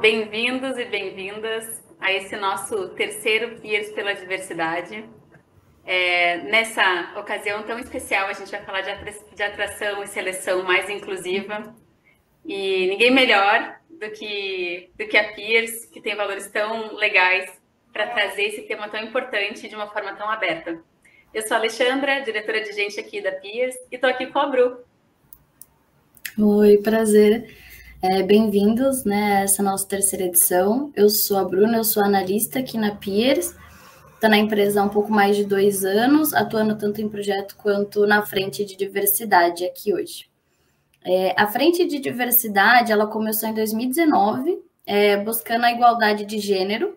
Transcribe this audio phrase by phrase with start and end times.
[0.00, 5.04] Bem-vindos e bem-vindas a esse nosso terceiro Peers pela Diversidade.
[5.84, 11.74] É, nessa ocasião tão especial, a gente vai falar de atração e seleção mais inclusiva.
[12.46, 17.60] E ninguém melhor do que, do que a Peers, que tem valores tão legais
[17.92, 20.80] para trazer esse tema tão importante de uma forma tão aberta.
[21.34, 24.46] Eu sou a Alexandra, diretora de gente aqui da Peers, e estou aqui com a
[24.46, 24.78] Bru.
[26.38, 27.52] Oi, prazer.
[28.00, 30.92] É, Bem-vindos né, a essa nossa terceira edição.
[30.94, 33.56] Eu sou a Bruna, eu sou analista aqui na Peers.
[34.14, 38.06] Estou na empresa há um pouco mais de dois anos, atuando tanto em projeto quanto
[38.06, 40.30] na frente de diversidade aqui hoje.
[41.04, 46.96] É, a frente de diversidade ela começou em 2019, é, buscando a igualdade de gênero.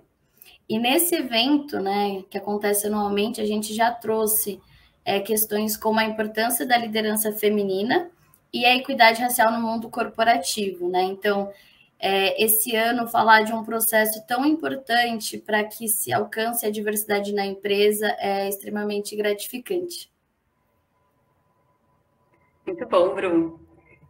[0.70, 4.62] E nesse evento, né, que acontece anualmente, a gente já trouxe
[5.04, 8.08] é, questões como a importância da liderança feminina
[8.54, 11.04] e a equidade racial no mundo corporativo, né?
[11.04, 11.52] Então,
[12.00, 17.34] é, esse ano falar de um processo tão importante para que se alcance a diversidade
[17.34, 20.12] na empresa é extremamente gratificante.
[22.66, 23.60] Muito bom, Bruno.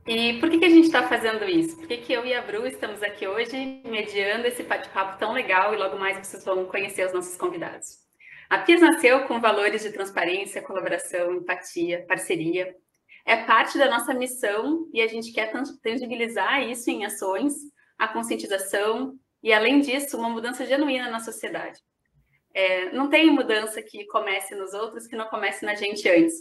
[0.08, 1.78] E por que, que a gente está fazendo isso?
[1.78, 5.74] Por que, que eu e a Bru estamos aqui hoje mediando esse bate-papo tão legal
[5.74, 8.00] e logo mais vocês vão conhecer os nossos convidados?
[8.50, 12.76] A PIS nasceu com valores de transparência, colaboração, empatia, parceria,
[13.26, 17.54] é parte da nossa missão e a gente quer tangibilizar isso em ações,
[17.98, 21.80] a conscientização e, além disso, uma mudança genuína na sociedade.
[22.54, 26.34] É, não tem mudança que comece nos outros que não comece na gente antes.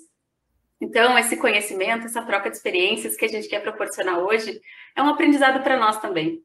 [0.81, 4.61] Então, esse conhecimento, essa troca de experiências que a gente quer proporcionar hoje
[4.97, 6.42] é um aprendizado para nós também.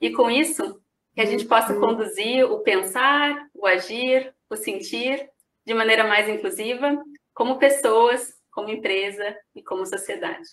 [0.00, 0.80] E com isso,
[1.14, 1.80] que a gente possa uhum.
[1.80, 5.26] conduzir o pensar, o agir, o sentir
[5.64, 10.48] de maneira mais inclusiva, como pessoas como empresa e como sociedade.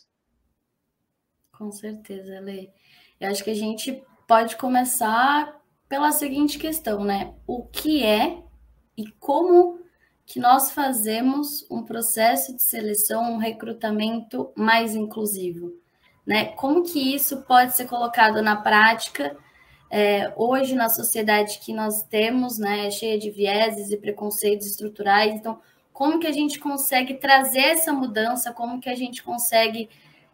[1.53, 2.69] Com certeza, Lê.
[3.17, 7.33] Eu acho que a gente pode começar pela seguinte questão, né?
[7.47, 8.43] O que é
[8.97, 9.79] e como
[10.25, 15.71] que nós fazemos um processo de seleção, um recrutamento mais inclusivo,
[16.25, 16.47] né?
[16.57, 19.37] Como que isso pode ser colocado na prática
[19.89, 25.61] é, hoje na sociedade que nós temos, né, cheia de vieses e preconceitos estruturais, então
[25.93, 29.87] como que a gente consegue trazer essa mudança, como que a gente consegue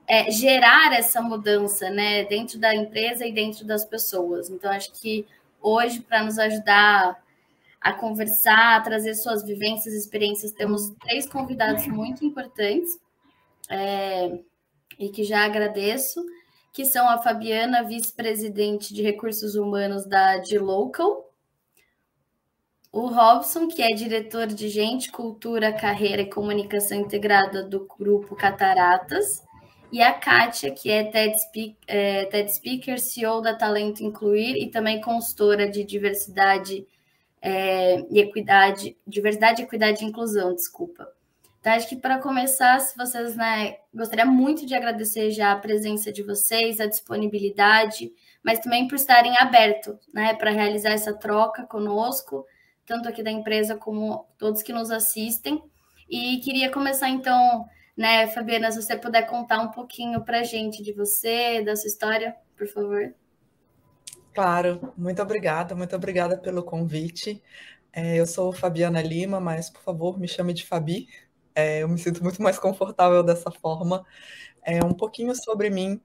[0.08, 4.50] é, gerar essa mudança, né, dentro da empresa e dentro das pessoas.
[4.50, 5.28] Então, acho que
[5.62, 7.22] hoje, para nos ajudar
[7.80, 13.00] a conversar, a trazer suas vivências e experiências, temos três convidados muito importantes
[13.70, 14.40] é,
[14.98, 16.26] e que já agradeço,
[16.74, 21.29] que são a Fabiana, vice-presidente de recursos humanos da D-Local,
[22.92, 29.44] o Robson, que é diretor de Gente, Cultura, Carreira e Comunicação Integrada do grupo Cataratas,
[29.92, 34.70] e a Kátia, que é TED, Speak, é, TED Speaker, CEO da Talento Incluir e
[34.70, 36.86] também consultora de diversidade
[37.42, 41.08] é, e equidade, diversidade, equidade e inclusão, desculpa.
[41.60, 46.12] Então, acho que para começar, se vocês, né, gostaria muito de agradecer já a presença
[46.12, 48.14] de vocês, a disponibilidade,
[48.44, 52.46] mas também por estarem abertos, né, para realizar essa troca conosco,
[52.90, 55.64] tanto aqui da empresa como todos que nos assistem.
[56.10, 60.82] E queria começar então, né, Fabiana, se você puder contar um pouquinho para a gente
[60.82, 63.14] de você, da sua história, por favor.
[64.34, 67.44] Claro, muito obrigada, muito obrigada pelo convite.
[67.94, 71.08] É, eu sou Fabiana Lima, mas por favor me chame de Fabi.
[71.54, 74.04] É, eu me sinto muito mais confortável dessa forma.
[74.64, 76.02] É, um pouquinho sobre mim.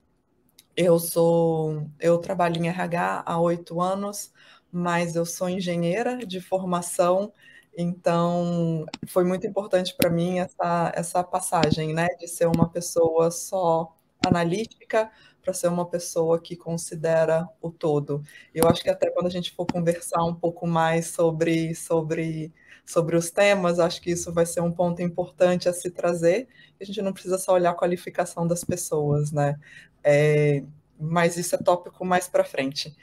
[0.77, 4.33] Eu sou, eu trabalho em RH há oito anos
[4.75, 7.33] mas eu sou engenheira de formação,
[7.77, 13.97] então foi muito importante para mim essa, essa passagem, né, de ser uma pessoa só
[14.27, 15.11] analítica
[15.43, 18.23] para ser uma pessoa que considera o todo.
[18.55, 22.53] Eu acho que até quando a gente for conversar um pouco mais sobre, sobre,
[22.85, 26.49] sobre os temas, acho que isso vai ser um ponto importante a se trazer.
[26.81, 29.57] A gente não precisa só olhar a qualificação das pessoas, né?
[30.03, 30.65] É,
[30.99, 32.95] mas isso é tópico mais para frente.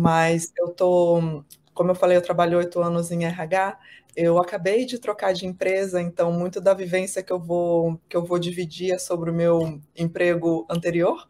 [0.00, 1.44] Mas eu tô,
[1.74, 3.78] como eu falei, eu trabalho oito anos em RH.
[4.16, 8.24] Eu acabei de trocar de empresa, então muito da vivência que eu vou que eu
[8.24, 11.26] vou dividir é sobre o meu emprego anterior.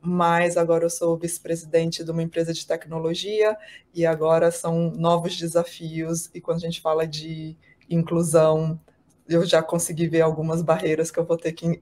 [0.00, 3.56] Mas agora eu sou vice-presidente de uma empresa de tecnologia
[3.94, 6.28] e agora são novos desafios.
[6.34, 7.56] E quando a gente fala de
[7.88, 8.80] inclusão,
[9.28, 11.80] eu já consegui ver algumas barreiras que eu vou ter que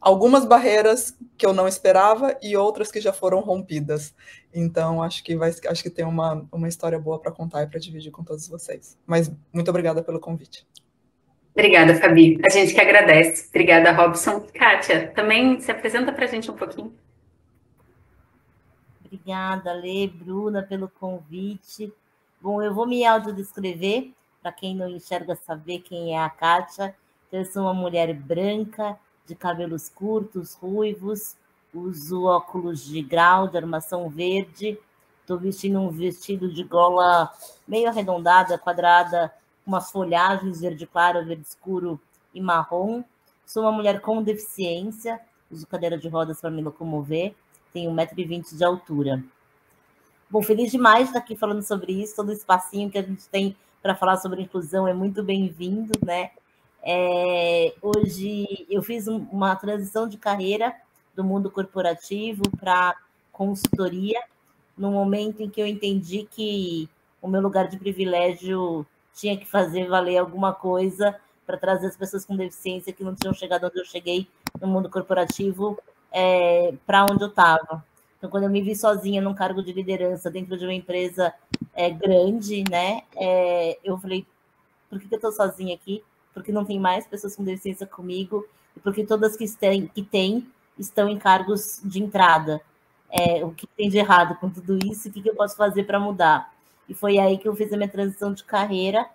[0.00, 4.14] algumas barreiras que eu não esperava e outras que já foram rompidas.
[4.54, 7.78] Então, acho que vai, acho que tem uma, uma história boa para contar e para
[7.78, 8.98] dividir com todos vocês.
[9.06, 10.66] Mas muito obrigada pelo convite.
[11.52, 12.40] Obrigada, Fabi.
[12.44, 13.48] A gente que agradece.
[13.48, 14.40] Obrigada, Robson.
[14.54, 16.94] Kátia, também se apresenta para a gente um pouquinho.
[19.04, 21.92] Obrigada, Lê, Bruna, pelo convite.
[22.40, 24.10] Bom, eu vou me autodescrever,
[24.40, 26.94] para quem não enxerga saber quem é a Kátia.
[27.32, 28.96] Eu sou uma mulher branca,
[29.28, 31.36] de cabelos curtos, ruivos,
[31.72, 34.78] uso óculos de grau, de armação verde,
[35.20, 37.30] estou vestindo um vestido de gola
[37.66, 39.30] meio arredondada, quadrada,
[39.62, 42.00] com umas folhagens verde claro, verde escuro
[42.32, 43.04] e marrom.
[43.44, 45.20] Sou uma mulher com deficiência,
[45.50, 47.34] uso cadeira de rodas para me locomover,
[47.70, 49.22] tenho 1,20m de altura.
[50.30, 53.28] Bom, feliz demais de estar aqui falando sobre isso, todo o espacinho que a gente
[53.28, 56.30] tem para falar sobre inclusão é muito bem-vindo, né?
[56.82, 60.74] É, hoje eu fiz uma transição de carreira
[61.14, 62.96] do mundo corporativo para
[63.32, 64.20] consultoria,
[64.76, 66.88] no momento em que eu entendi que
[67.20, 72.24] o meu lugar de privilégio tinha que fazer valer alguma coisa para trazer as pessoas
[72.24, 74.28] com deficiência que não tinham chegado onde eu cheguei
[74.60, 75.78] no mundo corporativo
[76.12, 77.84] é, para onde eu estava.
[78.16, 81.32] Então, quando eu me vi sozinha num cargo de liderança dentro de uma empresa
[81.74, 84.26] é, grande, né, é, eu falei,
[84.90, 86.02] por que, que eu estou sozinha aqui?
[86.38, 88.46] Porque não tem mais pessoas com deficiência comigo
[88.76, 90.46] e porque todas que têm, que têm
[90.78, 92.60] estão em cargos de entrada.
[93.10, 95.08] É, o que tem de errado com tudo isso?
[95.08, 96.54] O que, que eu posso fazer para mudar?
[96.88, 99.06] E foi aí que eu fiz a minha transição de carreira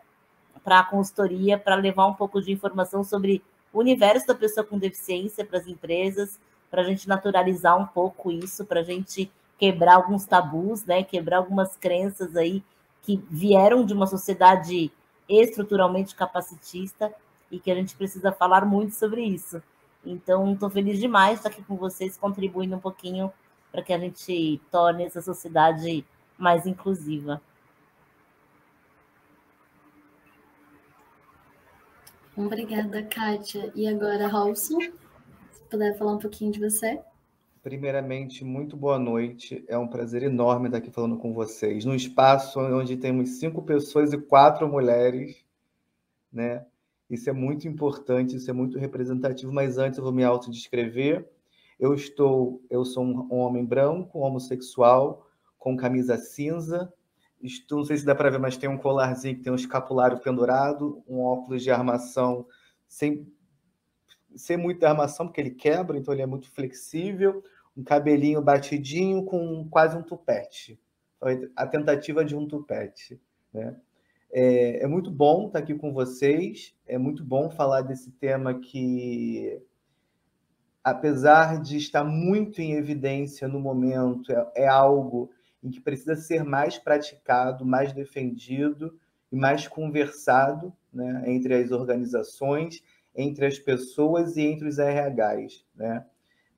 [0.63, 3.41] para a consultoria, para levar um pouco de informação sobre
[3.71, 8.31] o universo da pessoa com deficiência para as empresas, para a gente naturalizar um pouco
[8.31, 11.03] isso, para a gente quebrar alguns tabus, né?
[11.03, 12.63] Quebrar algumas crenças aí
[13.01, 14.91] que vieram de uma sociedade
[15.27, 17.13] estruturalmente capacitista
[17.51, 19.61] e que a gente precisa falar muito sobre isso.
[20.05, 23.31] Então, estou feliz demais de estar aqui com vocês, contribuindo um pouquinho
[23.71, 26.05] para que a gente torne essa sociedade
[26.37, 27.41] mais inclusiva.
[32.35, 33.71] Obrigada, Kátia.
[33.75, 34.79] E agora, Robson,
[35.51, 36.99] se puder falar um pouquinho de você.
[37.63, 39.63] Primeiramente, muito boa noite.
[39.69, 41.85] É um prazer enorme estar aqui falando com vocês.
[41.85, 45.45] Num espaço onde temos cinco pessoas e quatro mulheres,
[46.31, 46.65] né?
[47.09, 49.53] Isso é muito importante, isso é muito representativo.
[49.53, 51.25] Mas antes eu vou me autodescrever.
[51.79, 55.25] Eu estou, eu sou um homem branco, homossexual,
[55.57, 56.91] com camisa cinza,
[57.41, 60.19] isto, não sei se dá para ver, mas tem um colarzinho que tem um escapulário
[60.19, 62.45] pendurado, um óculos de armação
[62.87, 63.25] sem,
[64.35, 67.43] sem muita armação, porque ele quebra, então ele é muito flexível,
[67.75, 70.79] um cabelinho batidinho com quase um tupete.
[71.55, 73.19] A tentativa de um tupete.
[73.53, 73.75] Né?
[74.31, 79.61] É, é muito bom estar aqui com vocês, é muito bom falar desse tema que,
[80.83, 85.29] apesar de estar muito em evidência no momento, é, é algo
[85.63, 88.99] em que precisa ser mais praticado, mais defendido
[89.31, 92.83] e mais conversado né, entre as organizações,
[93.15, 95.65] entre as pessoas e entre os RHs.
[95.73, 96.05] Né?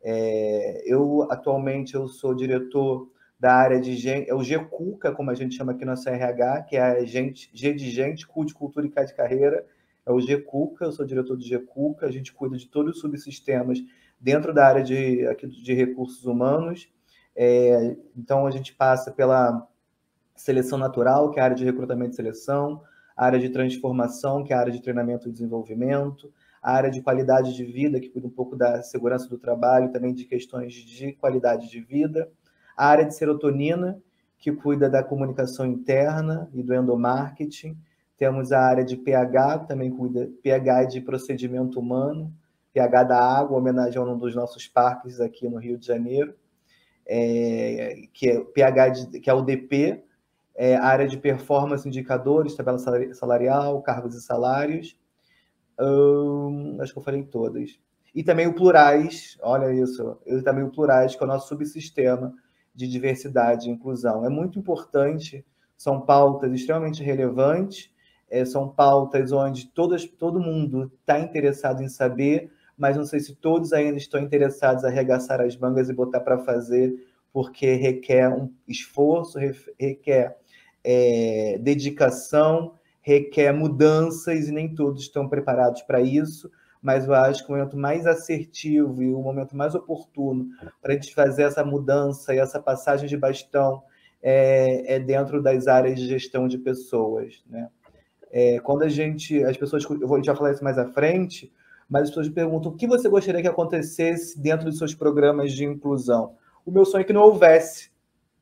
[0.07, 3.09] É, eu, atualmente, eu sou diretor
[3.39, 6.61] da área de gente, é o GCUCA, como a gente chama aqui no nossa RH,
[6.63, 9.65] que é a gente, G de gente, CU de cultura e K de carreira,
[10.05, 13.79] é o GCUCA, eu sou diretor do GCUCA, a gente cuida de todos os subsistemas
[14.19, 16.87] dentro da área de, aqui de recursos humanos,
[17.35, 19.67] é, então, a gente passa pela
[20.35, 22.81] seleção natural, que é a área de recrutamento e seleção,
[23.15, 26.31] a área de transformação, que é a área de treinamento e desenvolvimento,
[26.65, 30.15] a área de qualidade de vida, que cuida um pouco da segurança do trabalho, também
[30.15, 32.27] de questões de qualidade de vida,
[32.75, 34.01] a área de serotonina,
[34.39, 37.77] que cuida da comunicação interna e do endomarketing,
[38.17, 42.33] temos a área de pH, também cuida pH de procedimento humano,
[42.73, 46.33] pH da água, homenagem a um dos nossos parques aqui no Rio de Janeiro.
[47.05, 50.03] É, que é PH, de, que é o DP,
[50.55, 52.79] é, área de performance, indicadores, tabela
[53.13, 54.97] salarial, cargos e salários.
[55.79, 57.77] Hum, acho que eu falei todas.
[58.13, 62.33] E também o plurais, olha isso, e também o plurais, que é o nosso subsistema
[62.73, 64.25] de diversidade e inclusão.
[64.25, 65.45] É muito importante,
[65.77, 67.89] são pautas extremamente relevantes,
[68.29, 73.35] é, são pautas onde todas, todo mundo está interessado em saber, mas não sei se
[73.35, 76.93] todos ainda estão interessados a arregaçar as mangas e botar para fazer,
[77.33, 79.37] porque requer um esforço,
[79.77, 80.37] requer
[80.83, 82.73] é, dedicação,
[83.05, 86.51] requer mudanças e nem todos estão preparados para isso.
[86.81, 90.47] Mas eu acho que o momento mais assertivo e o momento mais oportuno
[90.81, 93.83] para a gente fazer essa mudança e essa passagem de bastão
[94.23, 97.69] é, é dentro das áreas de gestão de pessoas, né?
[98.31, 101.53] É, quando a gente, as pessoas, eu vou já falar isso mais à frente,
[101.87, 105.63] mas as pessoas perguntam o que você gostaria que acontecesse dentro dos seus programas de
[105.63, 106.35] inclusão.
[106.65, 107.91] O meu sonho é que não houvesse.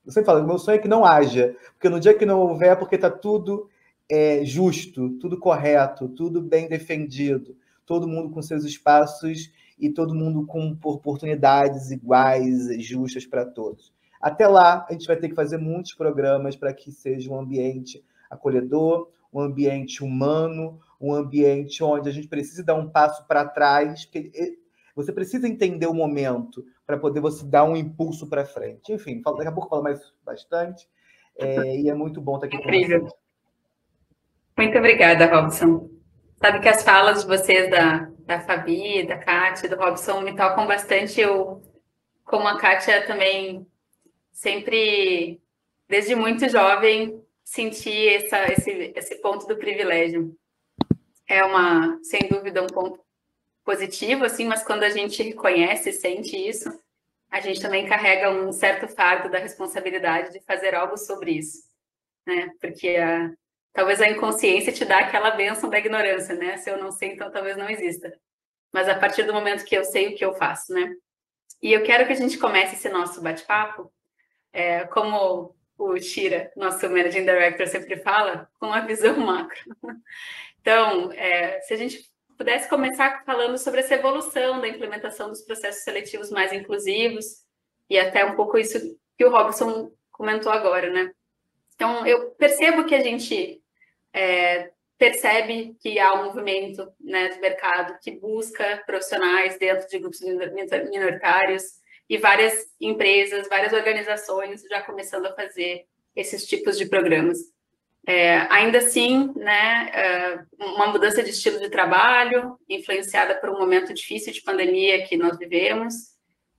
[0.06, 2.40] Eu sempre falo, o meu sonho é que não haja, porque no dia que não
[2.40, 3.70] houver, é porque está tudo
[4.10, 7.56] é, justo, tudo correto, tudo bem defendido,
[7.86, 13.94] todo mundo com seus espaços e todo mundo com oportunidades iguais, justas para todos.
[14.22, 18.04] Até lá, a gente vai ter que fazer muitos programas para que seja um ambiente
[18.30, 24.06] acolhedor, um ambiente humano, um ambiente onde a gente precisa dar um passo para trás,
[24.06, 24.58] porque
[24.96, 28.94] você precisa entender o momento para poder você dar um impulso para frente.
[28.94, 30.88] Enfim, daqui a pouco falo mais bastante,
[31.38, 33.23] é, e é muito bom estar aqui com vocês.
[34.58, 35.90] Muito obrigada, Robson.
[36.40, 40.68] Sabe que as falas de vocês, da, da Fabi, da Kátia, do Robson, me tocam
[40.68, 41.20] bastante.
[41.20, 41.62] Eu,
[42.24, 43.66] como a Kátia, também
[44.32, 45.42] sempre,
[45.88, 50.36] desde muito jovem, senti essa, esse, esse ponto do privilégio.
[51.28, 53.00] É uma, sem dúvida, um ponto
[53.64, 56.70] positivo, assim, mas quando a gente reconhece e sente isso,
[57.32, 61.64] a gente também carrega um certo fardo da responsabilidade de fazer algo sobre isso,
[62.28, 62.52] né?
[62.60, 63.32] Porque a,
[63.74, 66.58] talvez a inconsciência te dá aquela benção da ignorância, né?
[66.58, 68.14] Se eu não sei, então talvez não exista.
[68.72, 70.96] Mas a partir do momento que eu sei o que eu faço, né?
[71.62, 73.92] E eu quero que a gente comece esse nosso bate-papo,
[74.52, 79.76] é, como o Shira, nosso Managing Director, sempre fala, com a visão macro.
[80.62, 82.06] Então, é, se a gente
[82.38, 87.44] pudesse começar falando sobre essa evolução da implementação dos processos seletivos mais inclusivos
[87.90, 88.80] e até um pouco isso
[89.18, 91.12] que o Robson comentou agora, né?
[91.76, 93.63] Então, eu percebo que a gente
[94.14, 100.22] é, percebe que há um movimento né, do mercado que busca profissionais dentro de grupos
[100.22, 101.64] minoritários
[102.10, 107.38] e várias empresas, várias organizações já começando a fazer esses tipos de programas.
[108.06, 113.94] É, ainda assim, né, é, uma mudança de estilo de trabalho, influenciada por um momento
[113.94, 115.94] difícil de pandemia que nós vivemos,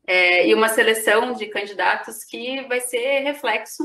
[0.07, 3.85] é, e uma seleção de candidatos que vai ser reflexo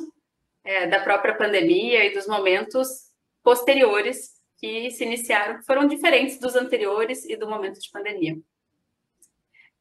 [0.63, 3.08] é, da própria pandemia e dos momentos
[3.49, 8.37] posteriores que se iniciaram, foram diferentes dos anteriores e do momento de pandemia.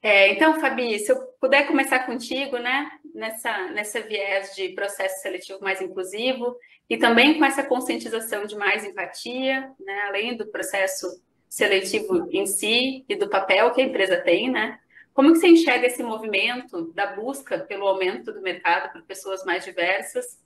[0.01, 5.61] É, então, Fabi, se eu puder começar contigo, né, nessa, nessa viés de processo seletivo
[5.61, 6.57] mais inclusivo
[6.89, 13.05] e também com essa conscientização de mais empatia, né, além do processo seletivo em si
[13.07, 14.79] e do papel que a empresa tem, né?
[15.13, 19.63] Como que você enxerga esse movimento da busca pelo aumento do mercado por pessoas mais
[19.63, 20.39] diversas,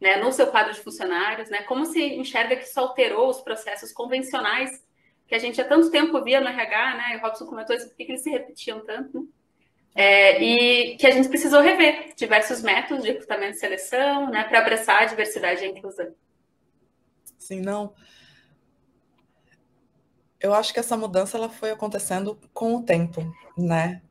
[0.00, 1.62] né, no seu quadro de funcionários, né?
[1.62, 4.84] Como se enxerga que isso alterou os processos convencionais
[5.26, 7.16] que a gente há tanto tempo via no RH, né?
[7.16, 9.26] O Robson comentou isso, por que eles se repetiam tanto, né?
[9.98, 14.58] É, e que a gente precisou rever diversos métodos de recrutamento e seleção, né, para
[14.58, 16.14] abraçar a diversidade e a inclusão.
[17.38, 17.94] Sim, não.
[20.38, 23.22] Eu acho que essa mudança ela foi acontecendo com o tempo,
[23.56, 24.02] né?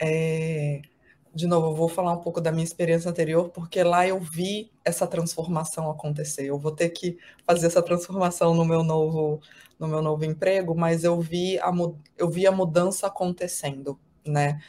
[0.00, 0.80] É...
[1.34, 4.70] De novo, eu vou falar um pouco da minha experiência anterior, porque lá eu vi
[4.84, 6.46] essa transformação acontecer.
[6.46, 9.40] Eu vou ter que fazer essa transformação no meu novo,
[9.76, 11.72] no meu novo emprego, mas eu vi a,
[12.16, 14.60] eu vi a mudança acontecendo, né?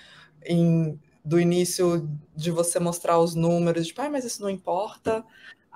[0.44, 5.24] Em, do início de você mostrar os números, tipo, ah, mas isso não importa,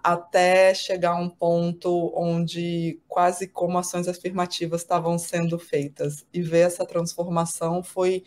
[0.03, 6.25] até chegar a um ponto onde quase como ações afirmativas estavam sendo feitas.
[6.33, 8.23] E ver essa transformação foi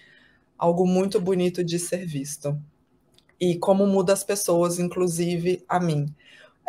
[0.58, 2.58] algo muito bonito de ser visto.
[3.40, 6.14] E como muda as pessoas, inclusive a mim.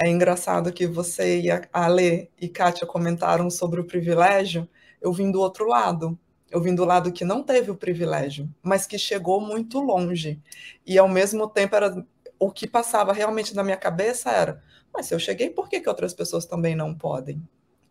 [0.01, 4.67] É engraçado que você e a Ale e Kátia comentaram sobre o privilégio.
[4.99, 6.17] Eu vim do outro lado.
[6.49, 10.39] Eu vim do lado que não teve o privilégio, mas que chegou muito longe.
[10.85, 12.05] E ao mesmo tempo era
[12.39, 14.61] o que passava realmente na minha cabeça era:
[14.93, 17.41] mas se eu cheguei, por que, que outras pessoas também não podem?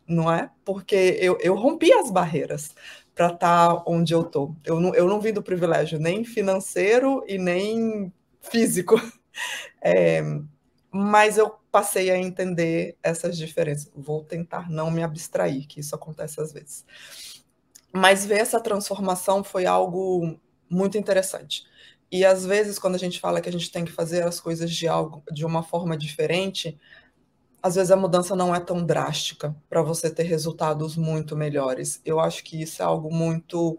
[0.06, 0.50] Não é?
[0.64, 2.74] Porque eu, eu rompi as barreiras
[3.14, 4.56] para estar tá onde eu estou.
[4.64, 8.96] Eu não, eu não vim do privilégio nem financeiro e nem físico.
[9.84, 10.22] É,
[10.92, 13.90] mas eu passei a entender essas diferenças.
[13.96, 16.84] Vou tentar não me abstrair, que isso acontece às vezes.
[17.92, 20.38] Mas ver essa transformação foi algo
[20.68, 21.64] muito interessante.
[22.10, 24.70] E às vezes, quando a gente fala que a gente tem que fazer as coisas
[24.70, 26.78] de algo de uma forma diferente,
[27.62, 32.00] às vezes a mudança não é tão drástica para você ter resultados muito melhores.
[32.04, 33.78] Eu acho que isso é algo muito.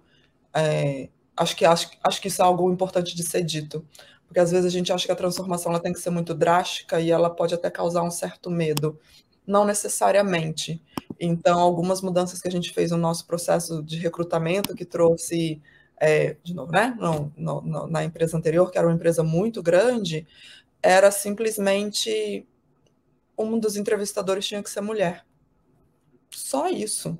[0.56, 3.86] É, acho, que, acho, acho que isso é algo importante de ser dito
[4.34, 7.00] porque às vezes a gente acha que a transformação ela tem que ser muito drástica
[7.00, 9.00] e ela pode até causar um certo medo.
[9.46, 10.84] Não necessariamente.
[11.20, 15.62] Então, algumas mudanças que a gente fez no nosso processo de recrutamento, que trouxe,
[16.02, 20.26] é, de novo, né, no, no, na empresa anterior, que era uma empresa muito grande,
[20.82, 22.48] era simplesmente
[23.38, 25.26] um dos entrevistadores tinha que ser mulher.
[26.30, 27.18] Só isso.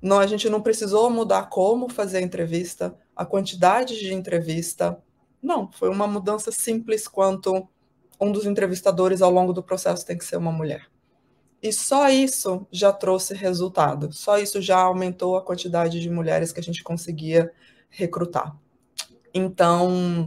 [0.00, 5.00] Não, a gente não precisou mudar como fazer a entrevista, a quantidade de entrevista,
[5.42, 7.68] não, foi uma mudança simples quanto
[8.20, 10.86] um dos entrevistadores ao longo do processo tem que ser uma mulher.
[11.60, 16.60] E só isso já trouxe resultado, só isso já aumentou a quantidade de mulheres que
[16.60, 17.52] a gente conseguia
[17.88, 18.56] recrutar.
[19.34, 20.26] Então,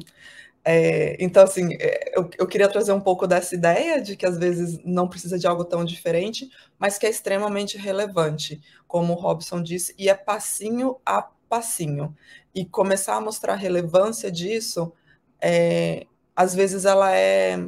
[0.67, 4.35] É, então, assim, é, eu, eu, queria trazer um pouco dessa ideia de que às
[4.39, 9.61] vezes não precisa de algo tão diferente, mas que é extremamente relevante, como o Robson
[9.61, 12.17] disse, e é passinho a passinho.
[12.53, 14.91] E começar a mostrar a relevância disso,
[15.39, 17.59] é, às vezes ela é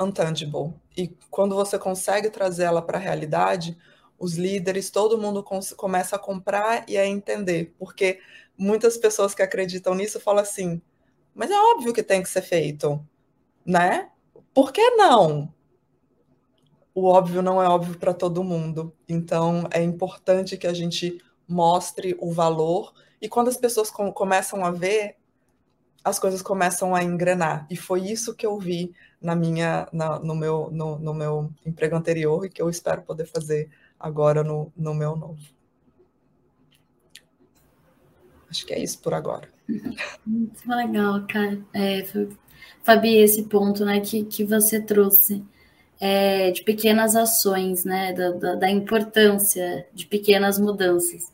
[0.00, 0.74] untangible.
[0.96, 3.78] E quando você consegue trazer ela para a realidade,
[4.18, 5.44] os líderes, todo mundo
[5.76, 8.18] começa a comprar e a entender, porque
[8.58, 10.82] muitas pessoas que acreditam nisso falam assim
[11.38, 13.00] mas é óbvio que tem que ser feito,
[13.64, 14.10] né?
[14.52, 15.54] Por que não?
[16.92, 18.92] O óbvio não é óbvio para todo mundo.
[19.08, 22.92] Então, é importante que a gente mostre o valor
[23.22, 25.14] e quando as pessoas com, começam a ver,
[26.02, 27.68] as coisas começam a engrenar.
[27.70, 28.92] E foi isso que eu vi
[29.22, 33.26] na minha, na, no, meu, no, no, meu emprego anterior e que eu espero poder
[33.26, 35.57] fazer agora no, no meu novo.
[38.50, 39.48] Acho que é isso por agora.
[40.26, 41.58] Muito legal, cara.
[41.74, 42.04] É,
[42.82, 45.44] Fabi, esse ponto né, que, que você trouxe
[46.00, 51.30] é, de pequenas ações, né, da, da, da, importância de pequenas mudanças.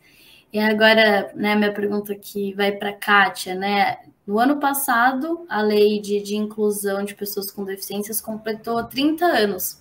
[0.52, 3.99] E agora, né, minha pergunta aqui vai para a Kátia, né?
[4.26, 9.80] No ano passado, a lei de, de inclusão de pessoas com deficiências completou 30 anos.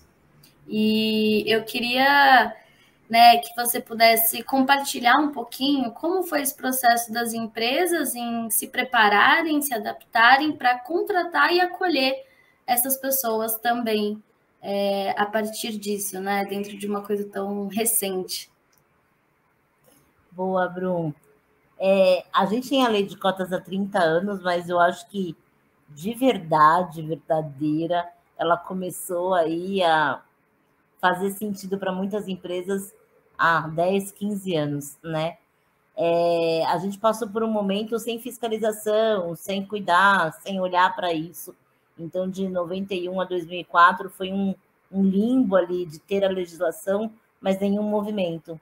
[0.67, 2.53] E eu queria
[3.13, 8.70] né, que você pudesse compartilhar um pouquinho como foi esse processo das empresas em se
[8.70, 12.25] prepararem, se adaptarem para contratar e acolher
[12.65, 14.20] essas pessoas também
[14.63, 18.51] é, a partir disso, né, dentro de uma coisa tão recente.
[20.32, 21.13] Boa, Brum.
[21.77, 25.38] É, a gente tem a lei de cotas há 30 anos, mas eu acho que
[25.89, 30.20] de verdade, verdadeira, ela começou aí a
[31.00, 32.91] fazer sentido para muitas empresas
[33.43, 35.38] há 10, 15 anos, né?
[35.97, 41.53] É, a gente passou por um momento sem fiscalização, sem cuidar, sem olhar para isso.
[42.00, 44.55] Então, de 91 a 2004 foi um,
[44.89, 48.57] um limbo ali de ter a legislação, mas nenhum movimento.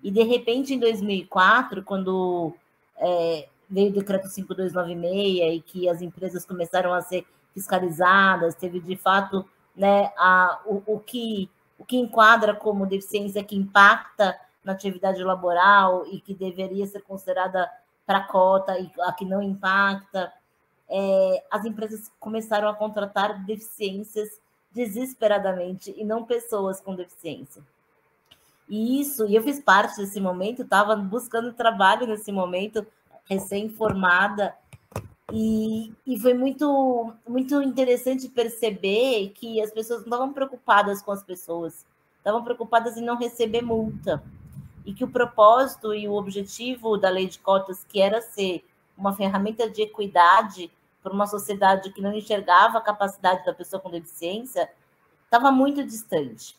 [0.00, 2.54] E, de repente, em 2004, quando
[2.98, 8.96] é, veio o decreto 5296 e que as empresas começaram a ser fiscalizadas, teve de
[8.96, 11.50] fato né, a, o, o que
[11.80, 17.70] o que enquadra como deficiência que impacta na atividade laboral e que deveria ser considerada
[18.06, 20.30] para cota e a que não impacta,
[20.88, 24.28] é, as empresas começaram a contratar deficiências
[24.70, 27.62] desesperadamente e não pessoas com deficiência.
[28.68, 32.86] E isso, e eu fiz parte desse momento, estava buscando trabalho nesse momento,
[33.24, 34.54] recém-formada,
[35.32, 41.22] e, e foi muito, muito interessante perceber que as pessoas não estavam preocupadas com as
[41.22, 41.86] pessoas,
[42.18, 44.22] estavam preocupadas em não receber multa.
[44.84, 48.64] E que o propósito e o objetivo da lei de cotas, que era ser
[48.96, 50.70] uma ferramenta de equidade
[51.02, 54.70] para uma sociedade que não enxergava a capacidade da pessoa com deficiência,
[55.24, 56.56] estava muito distante.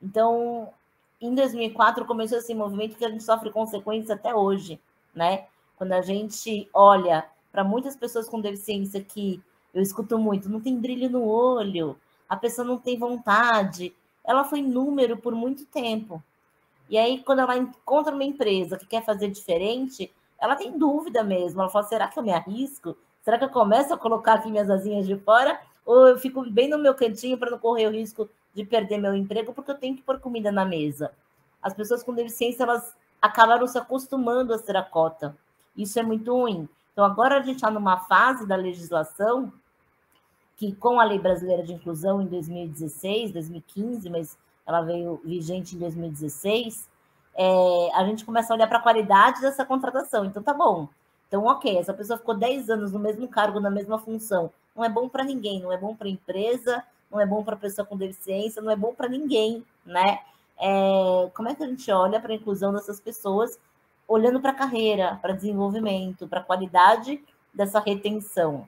[0.00, 0.72] Então,
[1.20, 4.80] em 2004 começou esse movimento que a gente sofre consequências até hoje,
[5.14, 5.46] né?
[5.76, 10.78] Quando a gente olha para muitas pessoas com deficiência que eu escuto muito, não tem
[10.78, 11.96] brilho no olho,
[12.28, 16.22] a pessoa não tem vontade, ela foi número por muito tempo.
[16.88, 21.60] E aí, quando ela encontra uma empresa que quer fazer diferente, ela tem dúvida mesmo.
[21.60, 22.96] Ela fala: será que eu me arrisco?
[23.22, 25.60] Será que eu começo a colocar aqui minhas asinhas de fora?
[25.84, 29.14] Ou eu fico bem no meu cantinho para não correr o risco de perder meu
[29.14, 31.12] emprego porque eu tenho que pôr comida na mesa?
[31.62, 35.36] As pessoas com deficiência, elas acabaram se acostumando a ser a cota.
[35.76, 36.68] Isso é muito ruim.
[36.98, 39.52] Então, agora a gente está numa fase da legislação
[40.56, 45.78] que, com a Lei Brasileira de Inclusão em 2016, 2015, mas ela veio vigente em
[45.78, 46.90] 2016,
[47.36, 50.24] é, a gente começa a olhar para a qualidade dessa contratação.
[50.24, 50.88] Então, tá bom.
[51.28, 54.50] Então, ok, essa pessoa ficou 10 anos no mesmo cargo, na mesma função.
[54.74, 57.54] Não é bom para ninguém, não é bom para a empresa, não é bom para
[57.54, 60.18] a pessoa com deficiência, não é bom para ninguém, né?
[60.58, 63.56] É, como é que a gente olha para a inclusão dessas pessoas
[64.08, 68.66] olhando para a carreira, para desenvolvimento, para a qualidade dessa retenção.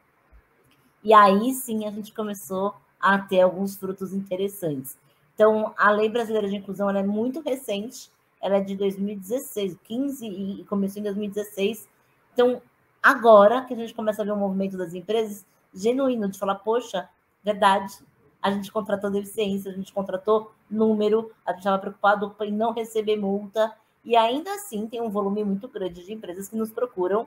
[1.03, 4.99] E aí sim a gente começou a ter alguns frutos interessantes.
[5.35, 8.11] Então, a Lei Brasileira de Inclusão é muito recente,
[8.43, 11.89] ela é de 2016, 15 e começou em 2016.
[12.35, 12.61] Então,
[13.03, 17.09] agora que a gente começa a ver um movimento das empresas genuíno de falar, poxa,
[17.43, 17.95] verdade,
[18.43, 23.17] a gente contratou deficiência, a gente contratou número, a gente estava preocupado em não receber
[23.17, 27.27] multa, e ainda assim tem um volume muito grande de empresas que nos procuram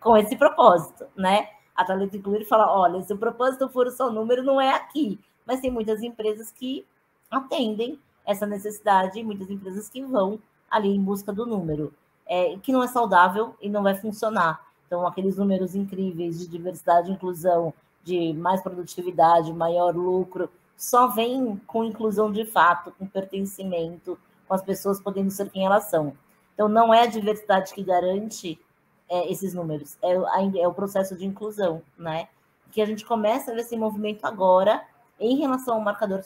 [0.00, 1.48] com esse propósito, né?
[1.74, 5.18] A Talento Incluir fala, olha, se o propósito for só número, não é aqui.
[5.46, 6.86] Mas tem muitas empresas que
[7.30, 10.38] atendem essa necessidade, muitas empresas que vão
[10.70, 11.92] ali em busca do número,
[12.26, 14.60] é, que não é saudável e não vai funcionar.
[14.86, 17.72] Então, aqueles números incríveis de diversidade inclusão
[18.04, 24.62] de mais produtividade, maior lucro, só vem com inclusão de fato, com pertencimento, com as
[24.62, 26.16] pessoas podendo ser quem elas são.
[26.54, 28.60] Então, não é a diversidade que garante
[29.08, 32.28] é, esses números, é, é, o processo de inclusão, né?
[32.70, 34.82] Que a gente começa a ver esse movimento agora
[35.18, 36.22] em relação ao marcador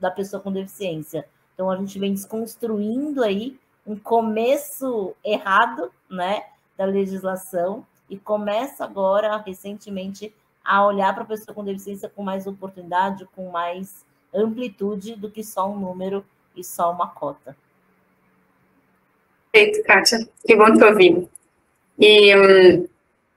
[0.00, 1.28] da pessoa com deficiência.
[1.54, 6.44] Então, a gente vem desconstruindo aí um começo errado, né,
[6.76, 12.46] da legislação e começa agora, recentemente, a olhar para a pessoa com deficiência com mais
[12.46, 16.24] oportunidade, com mais amplitude do que só um número
[16.56, 17.56] e só uma cota.
[19.52, 20.28] Perfeito, Kátia.
[20.46, 21.28] Que bom te ouvir.
[21.98, 22.88] E um,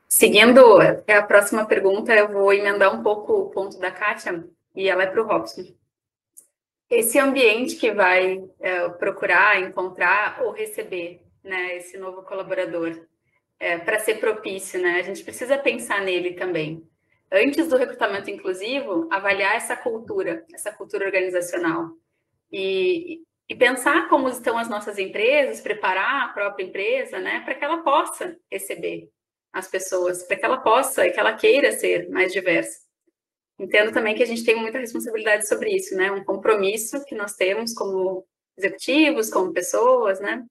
[0.08, 4.44] seguindo a próxima pergunta, eu vou emendar um pouco o ponto da Kátia
[4.76, 5.66] e ela é para o Robson.
[6.90, 13.06] Esse ambiente que vai é, procurar, encontrar ou receber né, esse novo colaborador
[13.60, 15.00] é, para ser propício, né?
[15.00, 16.88] A gente precisa pensar nele também
[17.32, 21.92] antes do recrutamento inclusivo, avaliar essa cultura, essa cultura organizacional.
[22.52, 27.64] E, e pensar como estão as nossas empresas, preparar a própria empresa, né, para que
[27.64, 29.10] ela possa receber
[29.54, 32.80] as pessoas, para que ela possa e que ela queira ser mais diversa.
[33.60, 37.34] Entendo também que a gente tem muita responsabilidade sobre isso, né, um compromisso que nós
[37.34, 38.26] temos como
[38.58, 40.46] executivos, como pessoas, né,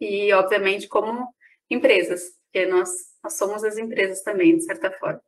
[0.00, 1.28] e obviamente como
[1.70, 2.90] empresas, porque nós,
[3.22, 5.22] nós somos as empresas também, de certa forma.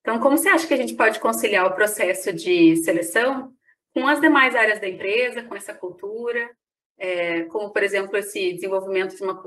[0.00, 3.54] Então, como você acha que a gente pode conciliar o processo de seleção
[3.98, 6.48] com as demais áreas da empresa, com essa cultura,
[6.96, 9.42] é, como, por exemplo, esse desenvolvimento de uma,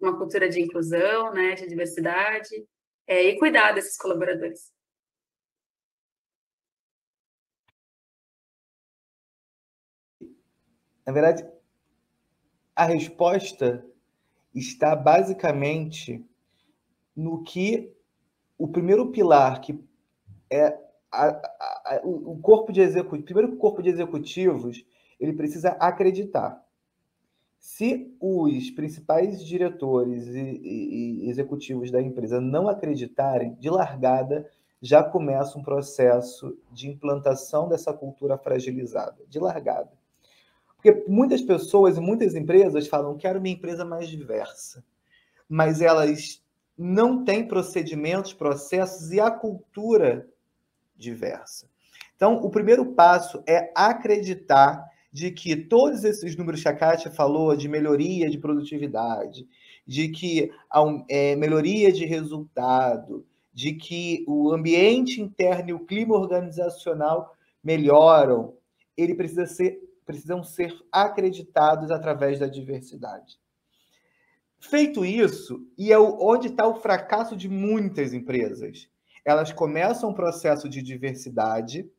[0.00, 2.54] uma cultura de inclusão, né, de diversidade,
[3.04, 4.72] é, e cuidar desses colaboradores?
[11.04, 11.44] Na verdade,
[12.74, 13.84] a resposta
[14.54, 16.24] está basicamente
[17.14, 17.92] no que
[18.56, 19.78] o primeiro pilar que
[20.50, 20.85] é
[21.16, 21.28] a,
[21.84, 24.84] a, o corpo de executivos, primeiro o corpo de executivos,
[25.18, 26.62] ele precisa acreditar.
[27.58, 34.48] Se os principais diretores e, e, e executivos da empresa não acreditarem, de largada
[34.80, 39.90] já começa um processo de implantação dessa cultura fragilizada, de largada.
[40.76, 44.84] Porque muitas pessoas e muitas empresas falam: quero minha empresa mais diversa,
[45.48, 46.42] mas elas
[46.76, 50.28] não têm procedimentos, processos e a cultura
[50.96, 51.68] diversa.
[52.14, 57.56] Então, o primeiro passo é acreditar de que todos esses números que a Kátia falou
[57.56, 59.46] de melhoria de produtividade,
[59.86, 60.50] de que
[61.08, 68.54] é, melhoria de resultado, de que o ambiente interno e o clima organizacional melhoram,
[68.96, 73.38] ele precisa ser, precisam ser acreditados através da diversidade.
[74.58, 78.88] Feito isso, e é onde está o fracasso de muitas empresas,
[79.26, 81.90] elas começam um processo de diversidade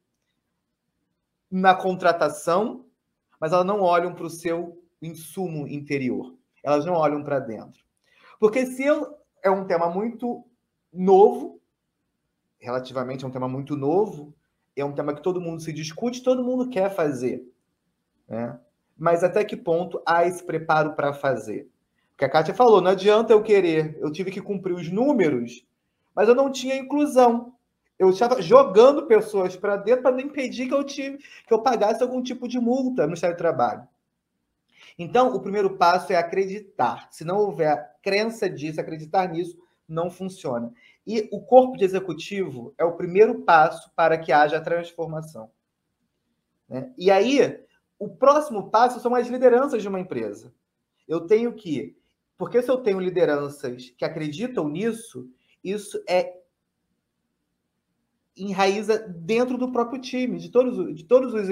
[1.51, 2.85] na contratação,
[3.37, 6.33] mas elas não olham para o seu insumo interior.
[6.63, 7.83] Elas não olham para dentro.
[8.39, 9.13] Porque se eu,
[9.43, 10.45] é um tema muito
[10.91, 11.61] novo,
[12.57, 14.33] relativamente é um tema muito novo,
[14.73, 17.43] é um tema que todo mundo se discute, todo mundo quer fazer.
[18.25, 18.57] Né?
[18.97, 21.69] Mas até que ponto há esse preparo para fazer?
[22.11, 25.67] Porque a Kátia falou, não adianta eu querer, eu tive que cumprir os números
[26.17, 27.53] mas eu não tinha inclusão.
[27.99, 32.01] Eu estava jogando pessoas para dentro para não impedir que eu, tive, que eu pagasse
[32.01, 33.87] algum tipo de multa no Ministério do Trabalho.
[34.97, 37.07] Então, o primeiro passo é acreditar.
[37.11, 40.73] Se não houver crença disso, acreditar nisso, não funciona.
[41.05, 45.51] E o corpo de executivo é o primeiro passo para que haja transformação.
[46.67, 46.91] Né?
[46.97, 47.63] E aí,
[47.99, 50.51] o próximo passo são as lideranças de uma empresa.
[51.07, 51.95] Eu tenho que,
[52.39, 55.29] porque se eu tenho lideranças que acreditam nisso,
[55.63, 56.37] isso é
[58.35, 61.47] enraiza dentro do próprio time, de todos, de todos os,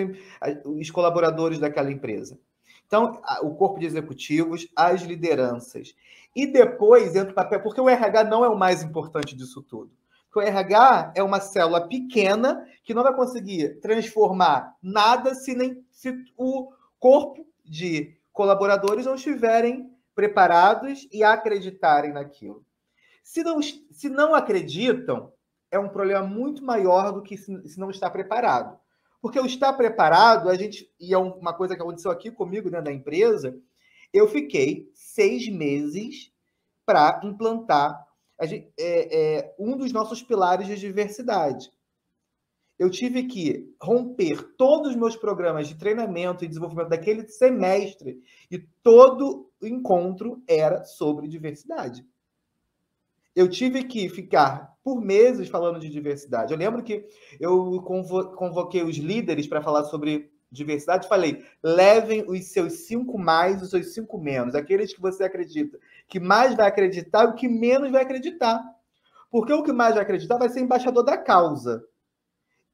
[0.66, 2.40] os colaboradores daquela empresa.
[2.86, 5.96] Então, o corpo de executivos, as lideranças.
[6.36, 9.92] E depois entra o papel, porque o RH não é o mais importante disso tudo.
[10.36, 16.14] O RH é uma célula pequena que não vai conseguir transformar nada se, nem, se
[16.38, 22.66] o corpo de colaboradores não estiverem preparados e acreditarem naquilo.
[23.26, 25.34] Se não, se não acreditam,
[25.72, 28.80] é um problema muito maior do que se, se não está preparado.
[29.20, 32.86] Porque o estar preparado, a gente, e é uma coisa que aconteceu aqui comigo dentro
[32.86, 33.60] da empresa,
[34.14, 36.32] eu fiquei seis meses
[36.86, 38.06] para implantar
[38.40, 41.72] é, é, um dos nossos pilares de diversidade.
[42.78, 48.60] Eu tive que romper todos os meus programas de treinamento e desenvolvimento daquele semestre, e
[48.84, 52.06] todo encontro era sobre diversidade.
[53.36, 56.54] Eu tive que ficar por meses falando de diversidade.
[56.54, 57.06] Eu lembro que
[57.40, 63.70] eu convoquei os líderes para falar sobre diversidade, falei: levem os seus cinco mais, os
[63.70, 67.92] seus cinco menos, aqueles que você acredita que mais vai acreditar e o que menos
[67.92, 68.64] vai acreditar.
[69.30, 71.84] Porque o que mais vai acreditar vai ser embaixador da causa.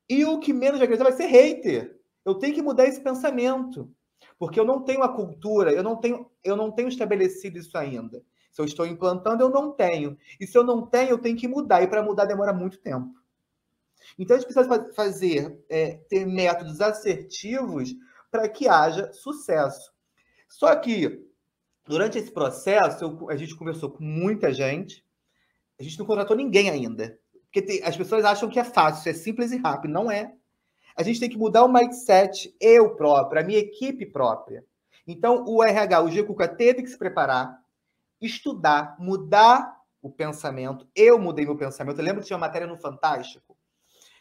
[0.07, 1.97] E o que menos vai acreditar vai ser hater.
[2.25, 3.89] Eu tenho que mudar esse pensamento.
[4.37, 8.21] Porque eu não tenho a cultura, eu não tenho, eu não tenho estabelecido isso ainda.
[8.51, 10.17] Se eu estou implantando, eu não tenho.
[10.39, 11.81] E se eu não tenho, eu tenho que mudar.
[11.81, 13.09] E para mudar demora muito tempo.
[14.19, 17.93] Então a gente precisa fazer, é, ter métodos assertivos
[18.29, 19.91] para que haja sucesso.
[20.49, 21.25] Só que
[21.85, 25.05] durante esse processo, eu, a gente conversou com muita gente,
[25.79, 27.17] a gente não contratou ninguém ainda.
[27.45, 29.91] Porque tem, as pessoas acham que é fácil, é simples e rápido.
[29.91, 30.33] Não é.
[30.95, 34.63] A gente tem que mudar o mindset, eu próprio, a minha equipe própria.
[35.07, 37.60] Então, o RH, o Gicuca, teve que se preparar,
[38.21, 40.87] estudar, mudar o pensamento.
[40.95, 41.99] Eu mudei meu pensamento.
[41.99, 43.57] Eu lembro que tinha uma matéria no Fantástico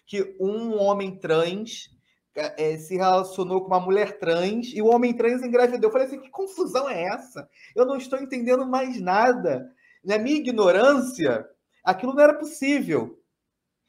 [0.06, 1.88] que um homem trans
[2.34, 5.88] é, se relacionou com uma mulher trans e o homem trans engravidou.
[5.88, 7.48] Eu falei assim: que confusão é essa?
[7.76, 9.70] Eu não estou entendendo mais nada.
[10.04, 11.46] Na minha ignorância,
[11.84, 13.22] aquilo não era possível.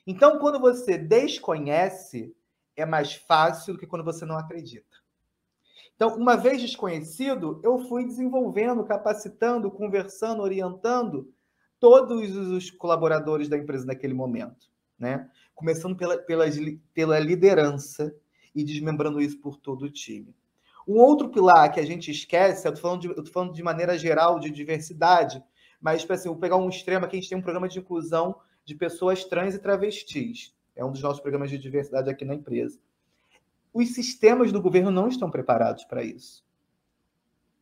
[0.06, 2.36] Então, quando você desconhece,
[2.76, 4.90] é mais fácil do que quando você não acredita.
[6.01, 11.31] Então, uma vez desconhecido, eu fui desenvolvendo, capacitando, conversando, orientando
[11.79, 15.29] todos os colaboradores da empresa naquele momento, né?
[15.53, 16.45] começando pela, pela,
[16.91, 18.11] pela liderança
[18.55, 20.35] e desmembrando isso por todo o time.
[20.87, 24.39] Um outro pilar que a gente esquece, eu estou falando, de, falando de maneira geral
[24.39, 25.39] de diversidade,
[25.79, 28.35] mas tipo assim, vou pegar um extremo aqui, a gente tem um programa de inclusão
[28.65, 30.51] de pessoas trans e travestis.
[30.75, 32.79] É um dos nossos programas de diversidade aqui na empresa.
[33.73, 36.43] Os sistemas do governo não estão preparados para isso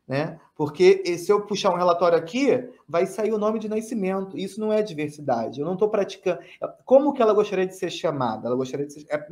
[0.09, 0.39] né?
[0.55, 4.35] Porque se eu puxar um relatório aqui, vai sair o nome de nascimento.
[4.35, 5.59] Isso não é diversidade.
[5.59, 6.39] Eu não estou praticando.
[6.83, 8.47] Como que ela gostaria de ser chamada?
[8.47, 9.05] Ela gostaria de ser.
[9.07, 9.23] É,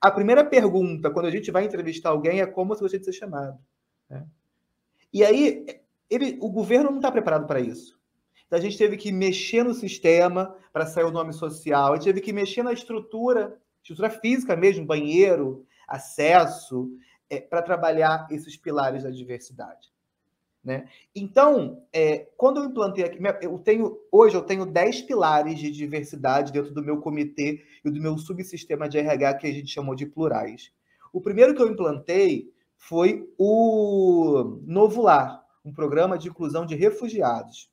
[0.00, 3.12] a primeira pergunta, quando a gente vai entrevistar alguém, é como você gostaria de ser
[3.12, 3.58] chamado.
[4.08, 4.26] Né?
[5.12, 5.66] E aí,
[6.08, 8.00] ele, o governo não está preparado para isso.
[8.46, 12.04] Então a gente teve que mexer no sistema para sair o nome social, a gente
[12.04, 16.90] teve que mexer na estrutura, estrutura física mesmo, banheiro, acesso,
[17.28, 19.92] é, para trabalhar esses pilares da diversidade.
[20.62, 20.88] Né?
[21.14, 26.52] Então, é, quando eu implantei aqui, eu tenho, hoje eu tenho 10 pilares de diversidade
[26.52, 30.06] dentro do meu comitê e do meu subsistema de RH que a gente chamou de
[30.06, 30.72] plurais.
[31.12, 37.70] O primeiro que eu implantei foi o Novo Lar, um programa de inclusão de refugiados.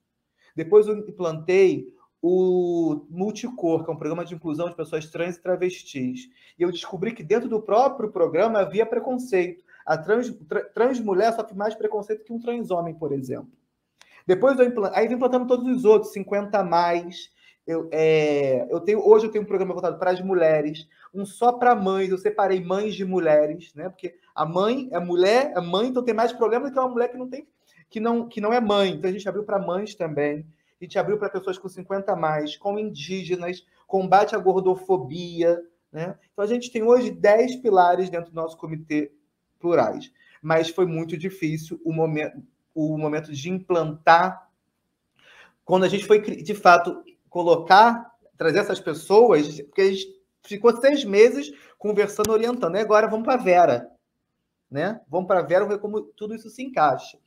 [0.55, 5.41] Depois eu implantei o Multicor, que é um programa de inclusão de pessoas trans e
[5.41, 6.29] travestis.
[6.57, 9.63] E eu descobri que dentro do próprio programa havia preconceito.
[9.85, 13.51] A trans, tra, trans mulher sofre mais preconceito que um trans homem, por exemplo.
[14.27, 14.91] Depois eu implant...
[14.93, 17.31] aí implantando todos os outros, 50 a mais.
[17.65, 18.67] Eu, é...
[18.69, 22.09] eu tenho, hoje eu tenho um programa voltado para as mulheres, um só para mães.
[22.09, 23.87] Eu separei mães de mulheres, né?
[23.87, 27.09] Porque a mãe é mulher, é mãe, então tem mais problema do que uma mulher
[27.09, 27.47] que não tem,
[27.89, 28.91] que não, que não é mãe.
[28.91, 30.45] Então a gente abriu para mães também.
[30.79, 35.61] A gente abriu para pessoas com 50 a mais, com indígenas, combate à gordofobia.
[35.91, 36.17] Né?
[36.31, 39.11] Então a gente tem hoje 10 pilares dentro do nosso comitê
[39.59, 40.11] plurais.
[40.41, 42.41] Mas foi muito difícil o momento,
[42.73, 44.49] o momento de implantar.
[45.65, 51.03] Quando a gente foi, de fato, colocar, trazer essas pessoas, porque a gente ficou seis
[51.03, 52.75] meses conversando, orientando.
[52.75, 53.91] E agora vamos para a Vera.
[54.71, 55.01] Né?
[55.09, 57.19] Vamos para a Vera ver como tudo isso se encaixa.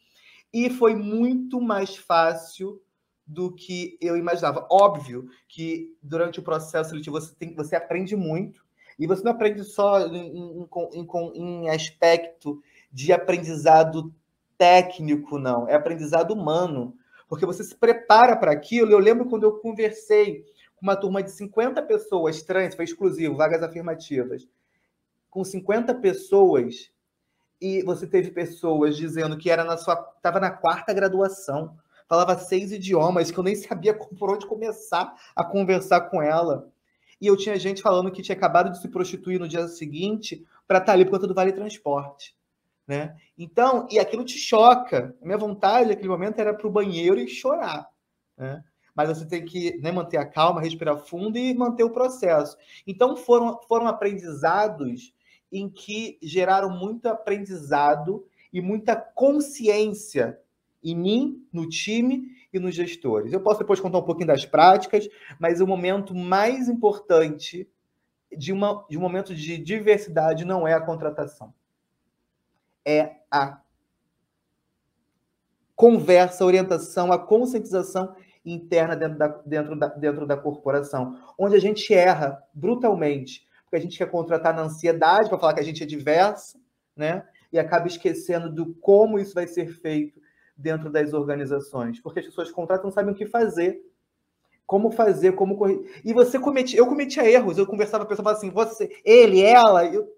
[0.51, 2.81] E foi muito mais fácil
[3.27, 4.67] do que eu imaginava.
[4.71, 8.63] Óbvio que durante o processo seletivo você, tem, você aprende muito,
[8.99, 14.15] e você não aprende só em, em, em, aspecto de aprendizado
[14.59, 15.67] técnico, não.
[15.67, 16.95] É aprendizado humano.
[17.29, 18.93] Porque você se prepara para aquilo.
[18.93, 20.45] Eu lembro quando eu conversei
[20.77, 24.47] com uma turma de 50 pessoas trans, foi exclusivo, vagas afirmativas,
[25.31, 26.93] com 50 pessoas,
[27.61, 29.95] e você teve pessoas dizendo que era na sua.
[30.17, 31.77] estava na quarta graduação,
[32.13, 36.71] falava seis idiomas, que eu nem sabia por onde começar a conversar com ela
[37.23, 40.79] e eu tinha gente falando que tinha acabado de se prostituir no dia seguinte para
[40.79, 42.37] estar tá ali por conta do Vale Transporte.
[42.85, 43.17] Né?
[43.39, 45.17] Então, e aquilo te choca.
[45.23, 47.89] A minha vontade naquele momento era para o banheiro e chorar.
[48.37, 48.65] Né?
[48.93, 52.57] Mas você tem que né, manter a calma, respirar fundo e manter o processo.
[52.85, 55.15] Então, foram, foram aprendizados
[55.53, 60.39] em que geraram muito aprendizado e muita consciência
[60.83, 63.33] em mim, no time e nos gestores.
[63.33, 67.69] Eu posso depois contar um pouquinho das práticas, mas o momento mais importante
[68.37, 71.55] de, uma, de um momento de diversidade não é a contratação.
[72.85, 73.61] É a
[75.75, 78.15] conversa, a orientação, a conscientização
[78.45, 83.81] interna dentro da, dentro da, dentro da corporação, onde a gente erra brutalmente, porque a
[83.81, 86.59] gente quer contratar na ansiedade para falar que a gente é diversa,
[86.97, 87.27] né?
[87.53, 90.21] E acaba esquecendo do como isso vai ser feito
[90.57, 93.81] dentro das organizações, porque as pessoas contratam não sabem o que fazer,
[94.67, 96.01] como fazer, como correr.
[96.05, 99.43] E você comete, eu cometia erros, eu conversava com a pessoa falava assim, você, ele,
[99.43, 100.09] ela, eu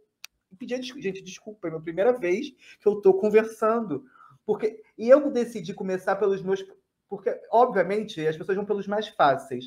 [0.58, 4.04] pedia desculpa, gente, desculpa, é a minha primeira vez que eu estou conversando,
[4.46, 6.64] porque e eu decidi começar pelos meus,
[7.08, 9.64] porque obviamente as pessoas vão pelos mais fáceis,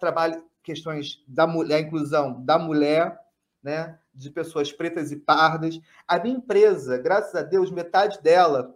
[0.00, 3.18] trabalho questões da mulher, inclusão da mulher,
[3.62, 5.78] né, de pessoas pretas e pardas.
[6.08, 8.74] A minha empresa, graças a Deus, metade dela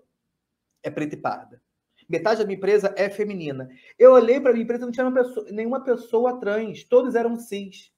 [0.83, 1.61] é preta e parda.
[2.09, 3.69] Metade da minha empresa é feminina.
[3.99, 7.93] Eu olhei para a minha empresa não tinha pessoa, nenhuma pessoa trans, todos eram cis.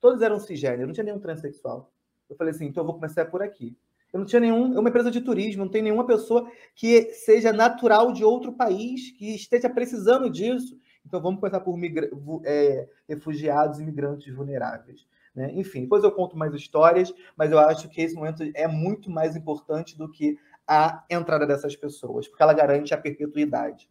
[0.00, 1.92] Todos eram cisgênero, não tinha nenhum transexual.
[2.28, 3.76] Eu falei assim, então eu vou começar por aqui.
[4.12, 7.52] Eu não tinha nenhum, é uma empresa de turismo, não tem nenhuma pessoa que seja
[7.52, 10.78] natural de outro país, que esteja precisando disso.
[11.06, 12.10] Então vamos começar por migra
[12.44, 15.06] é, refugiados e imigrantes vulneráveis.
[15.34, 15.52] Né?
[15.54, 19.36] Enfim, depois eu conto mais histórias, mas eu acho que esse momento é muito mais
[19.36, 20.36] importante do que
[20.72, 23.90] a entrada dessas pessoas, porque ela garante a perpetuidade.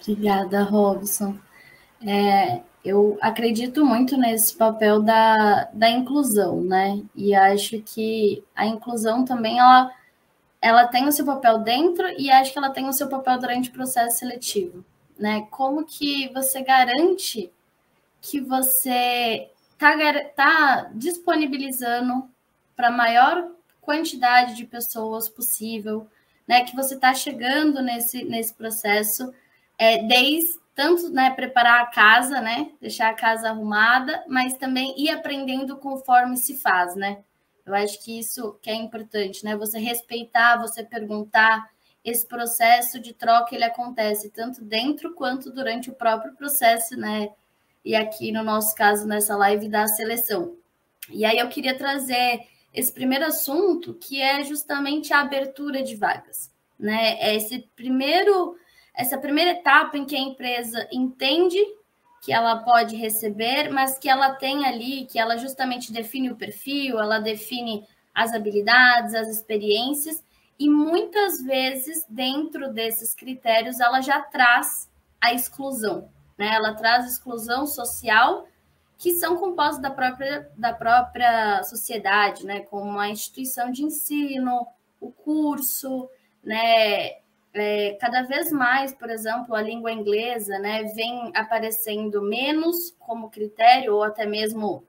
[0.00, 1.38] Obrigada, Robson.
[2.04, 7.00] É, eu acredito muito nesse papel da, da inclusão, né?
[7.14, 9.92] E acho que a inclusão também ela,
[10.60, 13.70] ela tem o seu papel dentro e acho que ela tem o seu papel durante
[13.70, 14.84] o processo seletivo,
[15.16, 15.46] né?
[15.48, 17.52] Como que você garante
[18.20, 19.96] que você está
[20.34, 22.28] tá disponibilizando
[22.74, 23.59] para maior
[23.90, 26.06] quantidade de pessoas possível,
[26.46, 26.62] né?
[26.62, 29.34] Que você está chegando nesse, nesse processo,
[29.76, 32.70] é, desde tanto né, preparar a casa, né?
[32.80, 37.18] Deixar a casa arrumada, mas também ir aprendendo conforme se faz, né?
[37.66, 39.56] Eu acho que isso que é importante, né?
[39.56, 41.68] Você respeitar, você perguntar.
[42.02, 47.28] Esse processo de troca ele acontece tanto dentro quanto durante o próprio processo, né?
[47.84, 50.56] e aqui no nosso caso, nessa live da seleção.
[51.10, 56.50] E aí eu queria trazer esse primeiro assunto, que é justamente a abertura de vagas,
[56.78, 57.18] né?
[57.20, 58.56] É esse primeiro,
[58.94, 61.58] essa primeira etapa em que a empresa entende
[62.22, 66.98] que ela pode receber, mas que ela tem ali, que ela justamente define o perfil,
[66.98, 70.22] ela define as habilidades, as experiências,
[70.58, 76.54] e muitas vezes, dentro desses critérios, ela já traz a exclusão, né?
[76.54, 78.46] Ela traz exclusão social
[79.00, 82.60] que são compostas da própria, da própria sociedade, né?
[82.60, 84.66] como a instituição de ensino,
[85.00, 86.08] o curso,
[86.44, 87.18] né?
[87.52, 93.96] É, cada vez mais, por exemplo, a língua inglesa né, vem aparecendo menos como critério,
[93.96, 94.84] ou até mesmo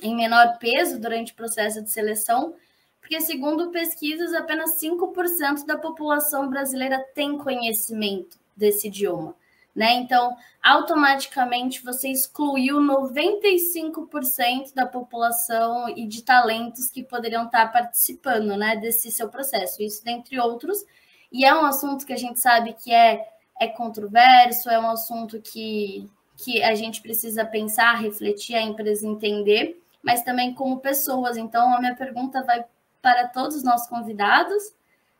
[0.00, 2.54] em menor peso durante o processo de seleção,
[2.98, 9.34] porque, segundo pesquisas, apenas 5% da população brasileira tem conhecimento desse idioma
[9.78, 9.94] né?
[9.94, 18.76] Então, automaticamente você excluiu 95% da população e de talentos que poderiam estar participando, né,
[18.76, 19.80] desse seu processo.
[19.80, 20.84] Isso dentre outros.
[21.30, 23.26] E é um assunto que a gente sabe que é
[23.60, 26.08] é controverso, é um assunto que
[26.44, 31.36] que a gente precisa pensar, refletir, a empresa entender, mas também como pessoas.
[31.36, 32.64] Então, a minha pergunta vai
[33.02, 34.72] para todos os nossos convidados.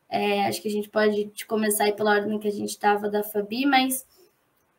[0.09, 3.25] É, acho que a gente pode começar aí pela ordem que a gente estava da
[3.25, 4.07] Fabi, mas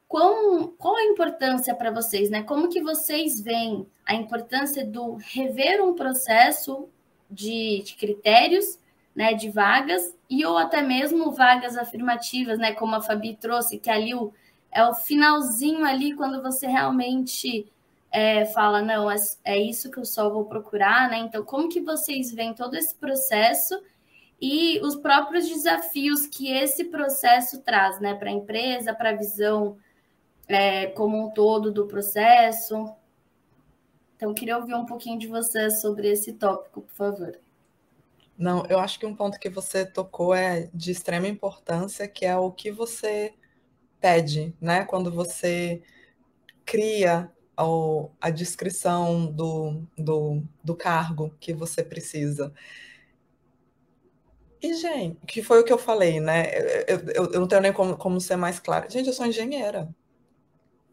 [0.10, 2.41] qual, qual a importância para vocês, né?
[2.41, 6.89] Como que vocês veem a importância do rever um processo
[7.30, 8.80] de, de critérios,
[9.15, 13.89] né, de vagas e ou até mesmo vagas afirmativas, né, como a Fabi trouxe, que
[13.89, 14.34] ali o,
[14.72, 17.72] é o finalzinho ali quando você realmente
[18.12, 21.19] é, fala, não, é, é isso que eu só vou procurar, né?
[21.19, 23.80] Então, como que vocês veem todo esse processo
[24.41, 29.78] e os próprios desafios que esse processo traz, né, para a empresa, para a visão
[30.49, 32.91] é, como um todo do processo.
[34.15, 37.39] Então, queria ouvir um pouquinho de você sobre esse tópico, por favor.
[38.38, 42.35] Não, eu acho que um ponto que você tocou é de extrema importância, que é
[42.35, 43.33] o que você
[44.01, 44.85] pede, né?
[44.85, 45.81] Quando você
[46.65, 47.32] cria
[48.21, 52.53] a descrição do, do, do cargo que você precisa.
[54.61, 56.45] E, gente, que foi o que eu falei, né?
[56.88, 58.89] Eu, eu, eu não tenho nem como, como ser mais clara.
[58.89, 59.93] Gente, eu sou engenheira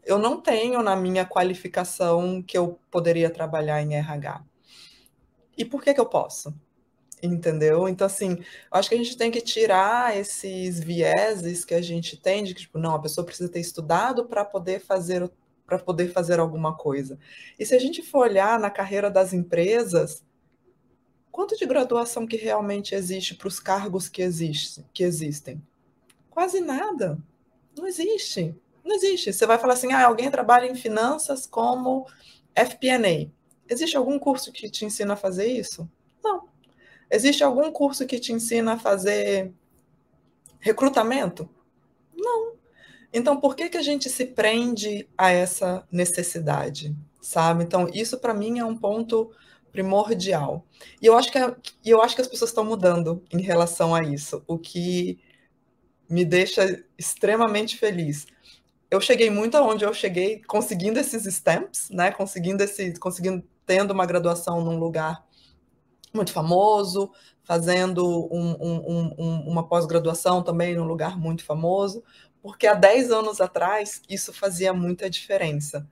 [0.07, 4.41] eu não tenho na minha qualificação que eu poderia trabalhar em RH.
[5.57, 6.53] E por que que eu posso?
[7.21, 7.89] Entendeu?
[7.89, 8.41] Então, assim,
[8.71, 12.61] acho que a gente tem que tirar esses vieses que a gente tem de que,
[12.61, 15.29] tipo, não, a pessoa precisa ter estudado para poder fazer
[15.65, 17.19] para poder fazer alguma coisa.
[17.59, 20.23] E se a gente for olhar na carreira das empresas,
[21.29, 25.61] quanto de graduação que realmente existe para os cargos que, existe, que existem?
[26.29, 27.19] Quase nada.
[27.77, 28.55] Não existe.
[28.87, 29.33] Não existe.
[29.33, 32.07] Você vai falar assim: ah, alguém trabalha em finanças como
[32.55, 33.29] FP&A.
[33.69, 35.89] Existe algum curso que te ensina a fazer isso?
[36.23, 36.47] Não.
[37.11, 39.53] Existe algum curso que te ensina a fazer
[40.59, 41.49] recrutamento?
[42.15, 42.53] Não.
[43.11, 46.95] Então, por que, que a gente se prende a essa necessidade?
[47.21, 47.65] Sabe?
[47.65, 49.31] Então, isso para mim é um ponto
[49.69, 50.65] primordial.
[51.01, 51.37] E eu acho que,
[51.85, 55.19] eu acho que as pessoas estão mudando em relação a isso, o que
[56.09, 58.25] me deixa extremamente feliz.
[58.89, 62.11] Eu cheguei muito aonde eu cheguei conseguindo esses stamps, né?
[62.11, 65.25] Conseguindo esse, conseguindo tendo uma graduação num lugar
[66.13, 67.11] muito famoso,
[67.43, 72.03] fazendo um, um, um, uma pós-graduação também num lugar muito famoso,
[72.41, 75.87] porque há 10 anos atrás isso fazia muita diferença.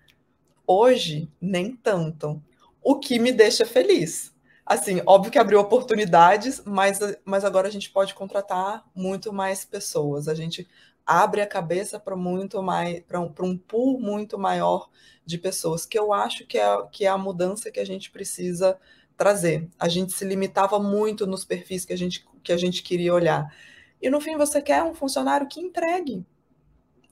[0.66, 2.42] Hoje, nem tanto
[2.82, 4.34] o que me deixa feliz.
[4.66, 10.28] Assim, óbvio que abriu oportunidades, mas, mas agora a gente pode contratar muito mais pessoas.
[10.28, 10.68] A gente
[11.06, 14.90] abre a cabeça para muito mais para um, um pool muito maior
[15.26, 18.78] de pessoas, que eu acho que é, que é a mudança que a gente precisa
[19.18, 19.70] trazer.
[19.80, 23.54] A gente se limitava muito nos perfis que a gente, que a gente queria olhar.
[24.02, 26.26] E no fim você quer um funcionário que entregue,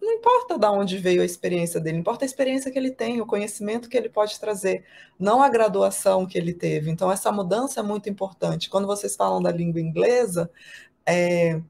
[0.03, 3.25] não importa de onde veio a experiência dele, importa a experiência que ele tem, o
[3.25, 4.83] conhecimento que ele pode trazer,
[5.17, 6.91] não a graduação que ele teve.
[6.91, 8.69] Então, essa mudança é muito importante.
[8.69, 10.51] Quando vocês falam da língua inglesa,
[11.05, 11.61] é...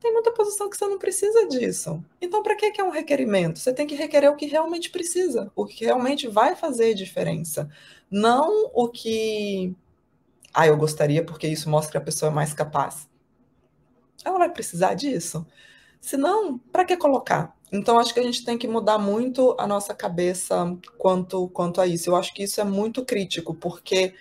[0.00, 2.02] tem muita posição que você não precisa disso.
[2.20, 3.58] Então, para que é um requerimento?
[3.58, 7.68] Você tem que requerer o que realmente precisa, o que realmente vai fazer diferença.
[8.10, 9.74] Não o que.
[10.52, 13.08] Ah, eu gostaria porque isso mostra que a pessoa é mais capaz.
[14.24, 15.46] Ela vai precisar disso.
[16.00, 17.54] Senão, para que colocar?
[17.70, 21.86] Então, acho que a gente tem que mudar muito a nossa cabeça quanto, quanto a
[21.86, 22.10] isso.
[22.10, 24.14] Eu acho que isso é muito crítico, porque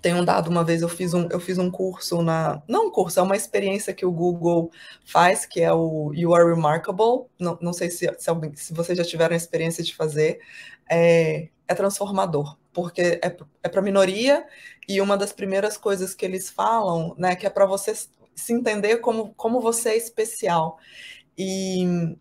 [0.00, 2.62] tem um dado, uma vez eu fiz um, eu fiz um curso na.
[2.66, 4.70] Não um curso, é uma experiência que o Google
[5.04, 7.26] faz, que é o You Are Remarkable.
[7.38, 10.40] Não, não sei se, se, alguém, se vocês já tiveram a experiência de fazer.
[10.88, 14.44] É, é transformador, porque é, é para minoria,
[14.88, 18.96] e uma das primeiras coisas que eles falam, né, que é para vocês se entender
[18.96, 20.78] como, como você é especial.
[21.38, 22.16] E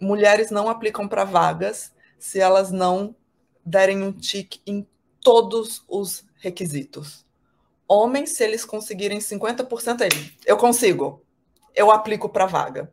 [0.00, 3.14] mulheres não aplicam para vagas se elas não
[3.64, 4.86] derem um tique em
[5.20, 7.26] todos os requisitos.
[7.86, 11.24] Homens, se eles conseguirem 50%, ele, eu consigo,
[11.74, 12.92] eu aplico para vaga.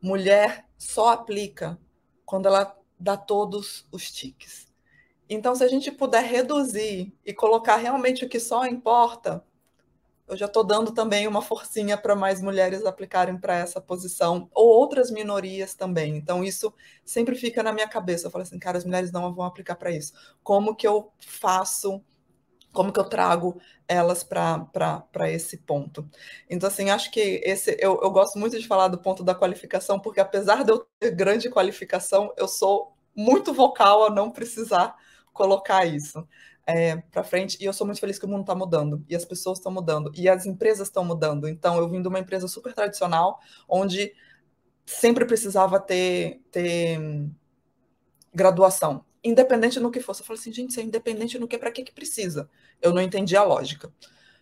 [0.00, 1.78] Mulher só aplica
[2.24, 4.66] quando ela dá todos os tiques.
[5.28, 9.44] Então, se a gente puder reduzir e colocar realmente o que só importa,
[10.28, 14.68] eu já estou dando também uma forcinha para mais mulheres aplicarem para essa posição, ou
[14.68, 16.16] outras minorias também.
[16.16, 16.72] Então, isso
[17.04, 18.26] sempre fica na minha cabeça.
[18.26, 20.12] Eu falo assim, cara, as mulheres não vão aplicar para isso.
[20.42, 22.02] Como que eu faço,
[22.72, 26.08] como que eu trago elas para esse ponto?
[26.50, 30.00] Então, assim, acho que esse eu, eu gosto muito de falar do ponto da qualificação,
[30.00, 34.96] porque apesar de eu ter grande qualificação, eu sou muito vocal a não precisar
[35.32, 36.26] colocar isso
[36.66, 37.56] é, para frente.
[37.60, 40.10] E eu sou muito feliz que o mundo está mudando, e as pessoas estão mudando,
[40.14, 41.48] e as empresas estão mudando.
[41.48, 43.38] Então, eu vim de uma empresa super tradicional,
[43.68, 44.12] onde
[44.84, 46.98] sempre precisava ter, ter
[48.34, 50.22] graduação, independente no que fosse.
[50.22, 52.48] Eu falei assim, gente, se é independente no que, para que, que precisa?
[52.82, 53.92] Eu não entendi a lógica.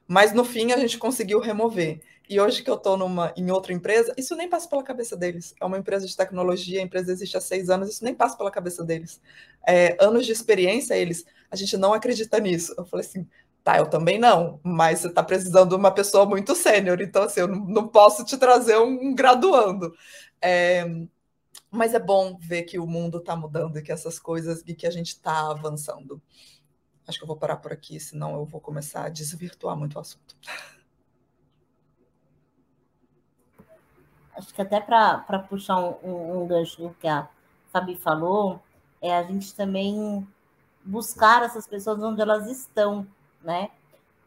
[0.06, 2.00] Mas no fim a gente conseguiu remover.
[2.28, 2.98] E hoje que eu estou
[3.36, 5.54] em outra empresa, isso nem passa pela cabeça deles.
[5.60, 8.50] É uma empresa de tecnologia, a empresa existe há seis anos, isso nem passa pela
[8.50, 9.20] cabeça deles.
[9.66, 11.24] É, anos de experiência, eles,
[11.54, 12.74] a gente não acredita nisso.
[12.76, 13.26] Eu falei assim,
[13.62, 17.40] tá, eu também não, mas você está precisando de uma pessoa muito sênior, então assim,
[17.40, 19.94] eu não, posso te trazer um graduando.
[20.42, 20.84] É,
[21.70, 24.86] mas é bom ver que o mundo está mudando e que essas coisas e que
[24.86, 26.20] a gente está avançando.
[27.06, 30.00] Acho que eu vou parar por aqui, senão eu vou começar a desvirtuar muito o
[30.00, 30.36] assunto.
[34.36, 37.28] Acho que até para puxar um, um, um gancho do que a
[37.72, 38.60] Fabi falou,
[39.00, 40.26] é a gente também
[40.84, 43.06] buscar essas pessoas onde elas estão,
[43.42, 43.70] né?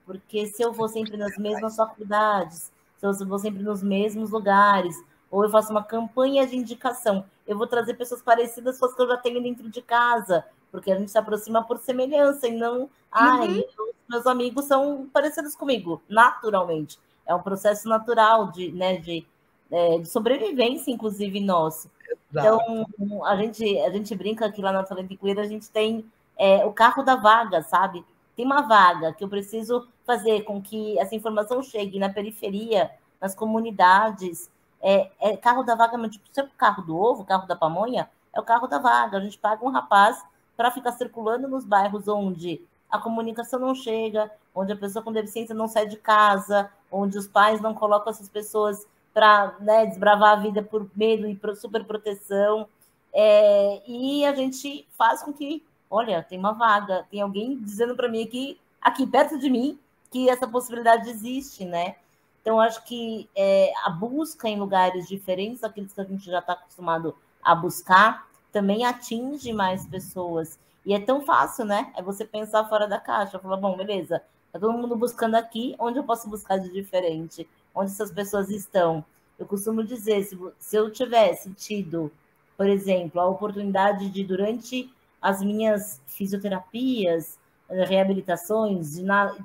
[0.06, 4.96] Porque se eu vou sempre nas mesmas faculdades, se eu vou sempre nos mesmos lugares,
[5.30, 9.02] ou eu faço uma campanha de indicação, eu vou trazer pessoas parecidas com as que
[9.02, 12.90] eu já tenho dentro de casa, porque a gente se aproxima por semelhança e não,
[13.12, 13.92] ai, uhum.
[14.10, 16.98] meus amigos são parecidos comigo, naturalmente.
[17.26, 19.26] É um processo natural de, né, de,
[19.70, 21.92] é, de sobrevivência, inclusive, nosso.
[22.32, 22.62] Exato.
[22.96, 26.06] Então, a gente, a gente brinca que lá na Talento Queer a gente tem
[26.38, 28.06] é, o carro da vaga, sabe?
[28.36, 33.34] Tem uma vaga que eu preciso fazer com que essa informação chegue na periferia, nas
[33.34, 34.50] comunidades.
[34.82, 38.44] É, é carro da vaga, tipo, o carro do ovo, carro da pamonha, é o
[38.44, 39.18] carro da vaga.
[39.18, 40.24] A gente paga um rapaz
[40.56, 45.54] para ficar circulando nos bairros onde a comunicação não chega, onde a pessoa com deficiência
[45.54, 50.42] não sai de casa, onde os pais não colocam essas pessoas para né, desbravar a
[50.42, 52.68] vida por medo e por super proteção.
[53.14, 58.10] É, e a gente faz com que, olha, tem uma vaga, tem alguém dizendo para
[58.10, 59.80] mim aqui, aqui perto de mim,
[60.12, 61.96] que essa possibilidade existe, né?
[62.42, 66.54] Então, acho que é, a busca em lugares diferentes daqueles que a gente já está
[66.54, 67.14] acostumado
[67.44, 70.58] a buscar também atinge mais pessoas.
[70.86, 71.92] E é tão fácil, né?
[71.96, 76.00] É você pensar fora da caixa, falar, bom, beleza, tá todo mundo buscando aqui, onde
[76.00, 77.48] eu posso buscar de diferente?
[77.76, 79.04] Onde essas pessoas estão?
[79.38, 82.12] Eu costumo dizer, se, se eu tivesse tido,
[82.56, 84.90] por exemplo, a oportunidade de, durante
[85.28, 88.96] as minhas fisioterapias, eh, reabilitações,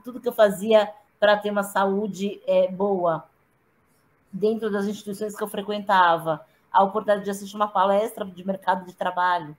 [0.05, 3.25] tudo que eu fazia para ter uma saúde é, boa
[4.33, 8.95] dentro das instituições que eu frequentava, a oportunidade de assistir uma palestra de mercado de
[8.95, 9.57] trabalho,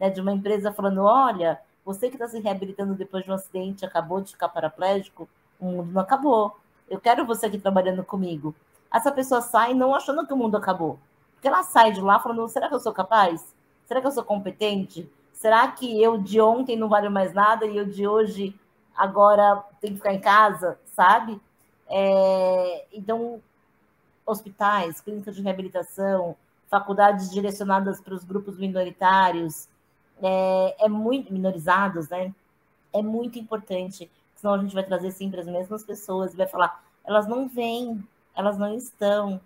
[0.00, 3.84] né, de uma empresa falando: olha, você que está se reabilitando depois de um acidente,
[3.84, 5.28] acabou de ficar paraplégico,
[5.60, 6.58] o mundo não acabou.
[6.88, 8.54] Eu quero você aqui trabalhando comigo.
[8.90, 10.98] Essa pessoa sai não achando que o mundo acabou.
[11.34, 13.54] Porque ela sai de lá falando: será que eu sou capaz?
[13.84, 15.06] Será que eu sou competente?
[15.46, 18.52] Será que eu de ontem não valho mais nada e eu de hoje
[18.96, 21.40] agora tenho que ficar em casa, sabe?
[21.88, 23.40] É, então,
[24.26, 26.34] hospitais, clínicas de reabilitação,
[26.68, 29.68] faculdades direcionadas para os grupos minoritários,
[30.20, 32.34] é, é, muito minorizados, né?
[32.92, 36.84] É muito importante, senão a gente vai trazer sempre as mesmas pessoas e vai falar,
[37.04, 39.40] elas não vêm, elas não estão.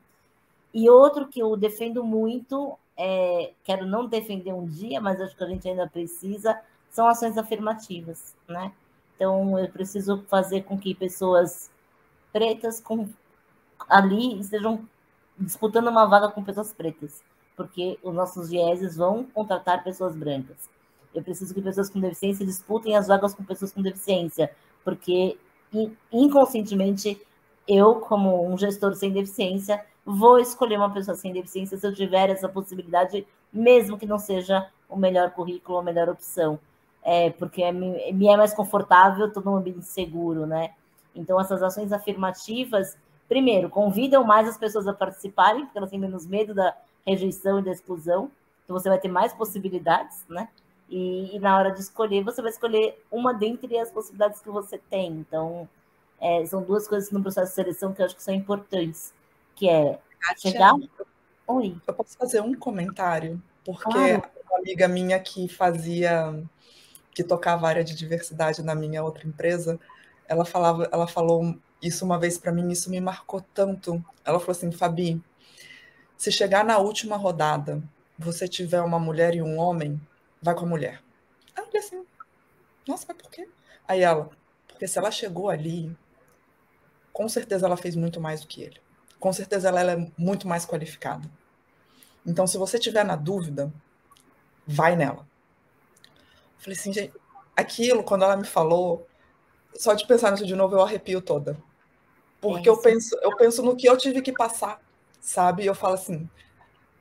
[0.72, 5.42] E outro que eu defendo muito, é, quero não defender um dia, mas acho que
[5.42, 8.72] a gente ainda precisa, são ações afirmativas, né?
[9.16, 11.70] Então eu preciso fazer com que pessoas
[12.30, 13.09] pretas com,
[13.88, 14.86] ali estejam
[15.38, 17.22] disputando uma vaga com pessoas pretas,
[17.57, 20.68] porque os nossos vieses vão contratar pessoas brancas.
[21.14, 25.38] Eu preciso que pessoas com deficiência disputem as vagas com pessoas com deficiência, porque
[26.12, 27.18] inconscientemente
[27.66, 32.30] eu, como um gestor sem deficiência, vou escolher uma pessoa sem deficiência se eu tiver
[32.30, 36.59] essa possibilidade, mesmo que não seja o melhor currículo, a melhor opção.
[37.03, 40.74] É, porque é, me é mais confortável, estou num ambiente seguro, né?
[41.14, 42.96] Então, essas ações afirmativas
[43.30, 46.76] primeiro, convidam mais as pessoas a participarem, porque elas têm menos medo da
[47.07, 48.28] rejeição e da exclusão.
[48.64, 50.48] Então você vai ter mais possibilidades, né?
[50.88, 54.78] E, e na hora de escolher, você vai escolher uma dentre as possibilidades que você
[54.90, 55.12] tem.
[55.12, 55.68] Então,
[56.20, 59.14] é, são duas coisas no processo de seleção que eu acho que são importantes,
[59.61, 60.75] que é Kátia, chegar...
[61.47, 61.77] Oi.
[61.87, 63.43] Eu posso fazer um comentário?
[63.63, 64.23] Porque claro.
[64.49, 66.43] uma amiga minha que fazia,
[67.13, 69.79] que tocava área de diversidade na minha outra empresa,
[70.27, 74.03] ela falava, ela falou isso uma vez para mim, isso me marcou tanto.
[74.25, 75.23] Ela falou assim, Fabi,
[76.17, 77.83] se chegar na última rodada,
[78.19, 80.01] você tiver uma mulher e um homem,
[80.41, 81.03] vai com a mulher.
[81.55, 82.07] Aí eu falei assim,
[82.89, 83.47] nossa, mas por quê?
[83.87, 84.31] Aí ela,
[84.67, 85.95] porque se ela chegou ali,
[87.13, 88.81] com certeza ela fez muito mais do que ele.
[89.21, 91.31] Com certeza ela, ela é muito mais qualificada.
[92.27, 93.73] Então, se você tiver na dúvida,
[94.66, 95.27] vai nela.
[96.05, 97.12] Eu falei assim, gente,
[97.57, 99.07] aquilo, quando ela me falou,
[99.75, 101.57] só de pensar nisso de novo, eu arrepio toda.
[102.41, 104.81] Porque é eu penso, eu penso no que eu tive que passar,
[105.21, 105.62] sabe?
[105.62, 106.29] E eu falo assim,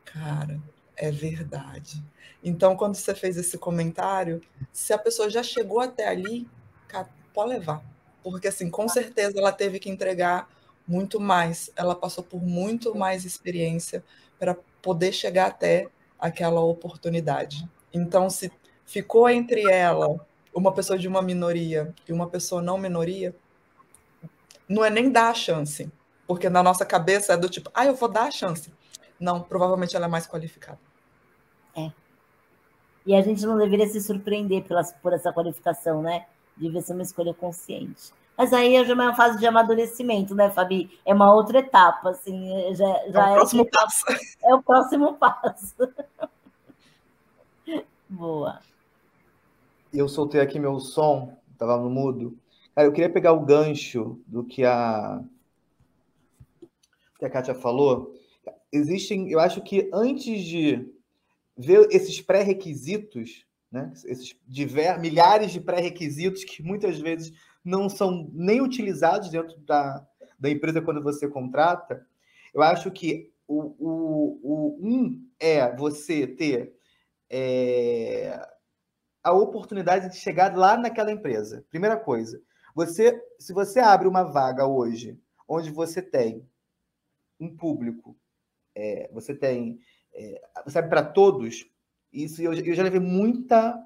[0.06, 0.60] cara,
[0.96, 2.04] é verdade.
[2.44, 4.42] Então, quando você fez esse comentário,
[4.72, 6.48] se a pessoa já chegou até ali,
[6.88, 7.82] cara, pode levar.
[8.24, 10.50] Porque, assim, com certeza ela teve que entregar
[10.90, 11.72] muito mais.
[11.76, 14.04] Ela passou por muito mais experiência
[14.40, 15.88] para poder chegar até
[16.18, 17.70] aquela oportunidade.
[17.94, 18.52] Então, se
[18.86, 20.20] ficou entre ela,
[20.54, 23.36] uma pessoa de uma minoria, e uma pessoa não minoria,
[24.68, 25.92] não é nem dar a chance,
[26.28, 28.74] porque na nossa cabeça é do tipo, ah, eu vou dar a chance.
[29.20, 30.80] Não, provavelmente ela é mais qualificada.
[31.78, 31.92] É.
[33.06, 36.26] E a gente não deveria se surpreender pelas, por essa qualificação, né?
[36.58, 38.12] Devia ser uma escolha consciente.
[38.40, 40.90] Mas aí já é uma fase de amadurecimento, né, Fabi?
[41.06, 44.06] É uma outra etapa, assim, já, já é, o é próximo é, passo.
[44.42, 45.76] É o próximo passo.
[48.08, 48.62] Boa.
[49.92, 52.38] Eu soltei aqui meu som, estava no mudo.
[52.74, 55.22] Cara, eu queria pegar o gancho do que a,
[57.18, 58.16] que a Kátia falou.
[58.72, 60.90] Existem, eu acho que antes de
[61.58, 67.34] ver esses pré-requisitos, né, esses diver, milhares de pré-requisitos que muitas vezes
[67.64, 70.06] não são nem utilizados dentro da,
[70.40, 72.06] da empresa quando você contrata,
[72.54, 76.74] eu acho que o, o, o um é você ter
[77.30, 78.40] é,
[79.24, 81.66] a oportunidade de chegar lá naquela empresa.
[81.70, 82.42] Primeira coisa.
[82.76, 86.48] Você, se você abre uma vaga hoje, onde você tem
[87.40, 88.16] um público,
[88.76, 89.80] é, você tem,
[90.14, 91.66] é, abre para todos,
[92.12, 93.78] isso eu, eu já levei muita,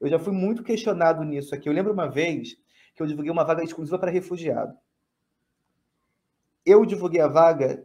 [0.00, 1.68] eu já fui muito questionado nisso aqui.
[1.68, 2.56] Eu lembro uma vez
[2.98, 4.76] que eu divulguei uma vaga exclusiva para refugiado.
[6.66, 7.82] Eu divulguei a vaga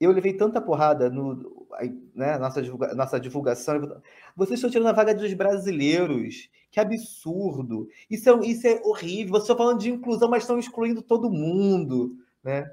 [0.00, 1.68] eu levei tanta porrada no
[2.14, 4.02] né, nossa, divulga, nossa divulgação.
[4.34, 6.48] Vocês estão tirando a vaga dos brasileiros.
[6.70, 7.88] Que absurdo.
[8.08, 9.32] Isso é, isso é horrível.
[9.32, 12.16] Vocês estão falando de inclusão, mas estão excluindo todo mundo.
[12.42, 12.68] Né?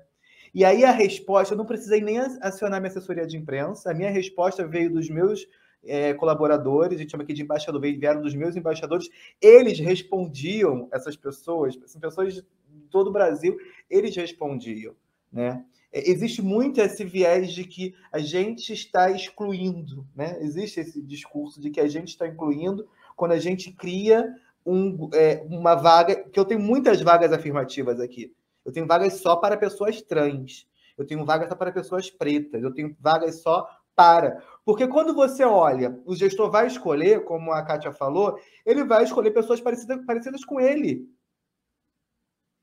[0.53, 4.09] E aí a resposta, eu não precisei nem acionar minha assessoria de imprensa, a minha
[4.09, 5.45] resposta veio dos meus
[5.87, 9.09] é, colaboradores, a gente chama aqui de embaixador, vieram dos meus embaixadores,
[9.41, 12.45] eles respondiam, essas pessoas, essas pessoas de
[12.89, 13.57] todo o Brasil,
[13.89, 14.95] eles respondiam.
[15.31, 15.63] Né?
[15.91, 20.37] É, existe muito esse viés de que a gente está excluindo, né?
[20.41, 24.27] Existe esse discurso de que a gente está incluindo quando a gente cria
[24.65, 28.33] um, é, uma vaga, que eu tenho muitas vagas afirmativas aqui.
[28.65, 30.67] Eu tenho vagas só para pessoas trans.
[30.97, 32.61] Eu tenho vagas só para pessoas pretas.
[32.61, 33.67] Eu tenho vagas só
[33.97, 34.43] para.
[34.63, 39.31] Porque quando você olha, o gestor vai escolher, como a Kátia falou, ele vai escolher
[39.31, 41.09] pessoas parecidas, parecidas com ele.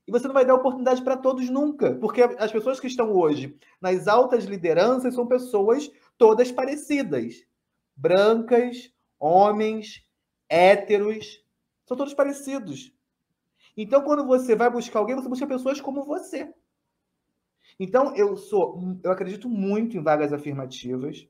[0.07, 3.57] E você não vai dar oportunidade para todos nunca, porque as pessoas que estão hoje
[3.81, 7.43] nas altas lideranças são pessoas todas parecidas.
[7.95, 10.05] Brancas, homens,
[10.47, 11.43] héteros,
[11.85, 12.93] são todos parecidos.
[13.75, 16.53] Então, quando você vai buscar alguém, você busca pessoas como você.
[17.79, 21.27] Então, eu sou, eu acredito muito em vagas afirmativas.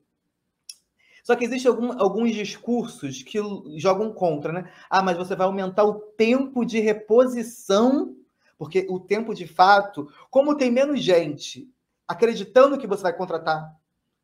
[1.24, 3.38] Só que existem algum, alguns discursos que
[3.76, 4.72] jogam contra, né?
[4.88, 8.16] Ah, mas você vai aumentar o tempo de reposição
[8.58, 11.70] porque o tempo de fato, como tem menos gente
[12.08, 13.76] acreditando que você vai contratar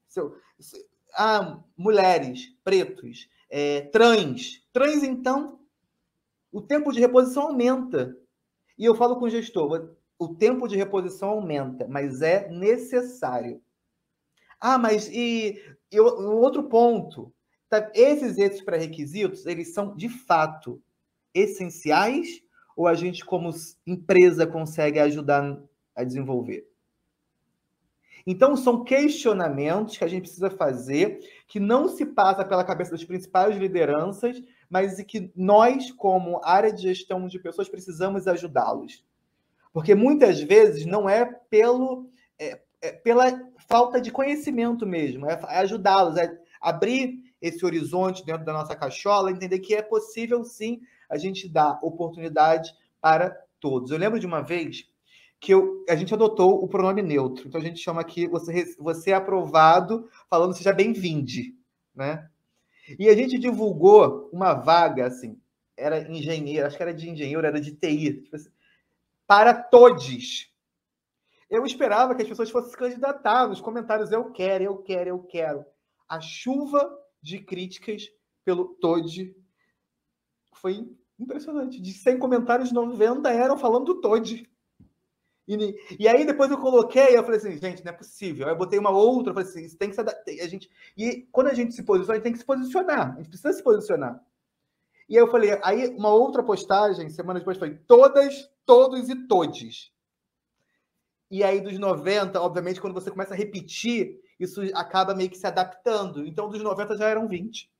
[0.08, 0.36] seu,
[1.14, 5.58] ah, mulheres, pretos, é, trans, trans então,
[6.50, 8.16] o tempo de reposição aumenta.
[8.78, 9.90] E eu falo com o gestor,
[10.24, 13.60] o tempo de reposição aumenta, mas é necessário.
[14.60, 15.60] Ah, mas e,
[15.90, 17.32] e um outro ponto,
[17.68, 20.80] tá, esses esses pré-requisitos, eles são de fato
[21.34, 22.42] essenciais
[22.76, 23.50] ou a gente, como
[23.86, 25.60] empresa, consegue ajudar
[25.94, 26.66] a desenvolver?
[28.24, 31.18] Então, são questionamentos que a gente precisa fazer,
[31.48, 36.82] que não se passa pela cabeça das principais lideranças, mas que nós, como área de
[36.82, 39.04] gestão de pessoas, precisamos ajudá-los.
[39.72, 43.32] Porque muitas vezes não é pelo é, é pela
[43.68, 49.58] falta de conhecimento mesmo, é ajudá-los, é abrir esse horizonte dentro da nossa cachola, entender
[49.58, 53.90] que é possível sim a gente dá oportunidade para todos.
[53.90, 54.86] Eu lembro de uma vez
[55.40, 57.48] que eu, a gente adotou o pronome neutro.
[57.48, 61.56] Então a gente chama aqui você, você é aprovado, falando seja bem-vinde,
[61.94, 62.28] né?
[62.98, 65.36] E a gente divulgou uma vaga, assim,
[65.76, 68.50] era engenheiro, acho que era de engenheiro, era de TI, tipo assim,
[69.32, 70.52] para todos.
[71.48, 75.22] Eu esperava que as pessoas fossem se candidatar nos comentários, eu quero, eu quero, eu
[75.22, 75.64] quero.
[76.06, 78.10] A chuva de críticas
[78.44, 79.34] pelo TOD
[80.52, 80.86] foi
[81.18, 81.80] Impressionante.
[81.80, 84.46] De 100 comentários, 90 eram falando do Todd.
[85.48, 88.46] E, e aí depois eu coloquei, eu falei assim, gente, não é possível.
[88.46, 91.28] Aí eu botei uma outra, eu falei assim, isso tem que ser a gente E
[91.32, 93.14] quando a gente se posiciona, a gente tem que se posicionar.
[93.14, 94.20] A gente precisa se posicionar.
[95.08, 99.90] E aí eu falei, aí uma outra postagem, semana depois, foi todas, todos e todes.
[101.30, 105.46] E aí dos 90, obviamente, quando você começa a repetir, isso acaba meio que se
[105.46, 106.26] adaptando.
[106.26, 107.70] Então dos 90 já eram 20.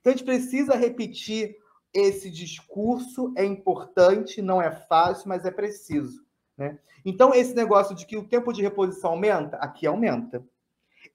[0.00, 1.56] Então a gente precisa repetir
[1.94, 6.24] esse discurso é importante, não é fácil, mas é preciso.
[6.58, 6.76] Né?
[7.04, 10.44] Então, esse negócio de que o tempo de reposição aumenta, aqui aumenta.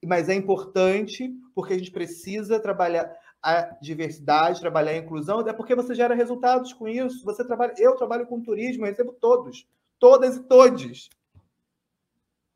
[0.04, 5.74] Mas é importante porque a gente precisa trabalhar a diversidade, trabalhar a inclusão, até porque
[5.74, 7.24] você gera resultados com isso.
[7.24, 9.66] Você trabalha, eu trabalho com turismo, eu recebo todos,
[9.98, 11.08] todas e todos.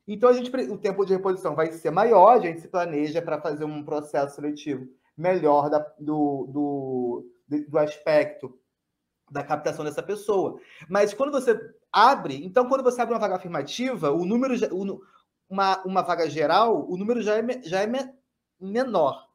[0.06, 3.40] Então a gente, o tempo de reposição vai ser maior, a gente se planeja para
[3.40, 8.58] fazer um processo seletivo melhor da, do, do do aspecto
[9.30, 10.60] da captação dessa pessoa.
[10.88, 11.58] Mas quando você
[11.92, 14.54] abre, então quando você abre uma vaga afirmativa, o número
[15.48, 18.14] uma, uma vaga geral, o número já é, já é
[18.60, 19.28] menor.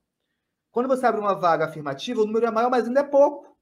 [0.71, 3.57] Quando você abre uma vaga afirmativa, o número é maior, mas ainda é pouco.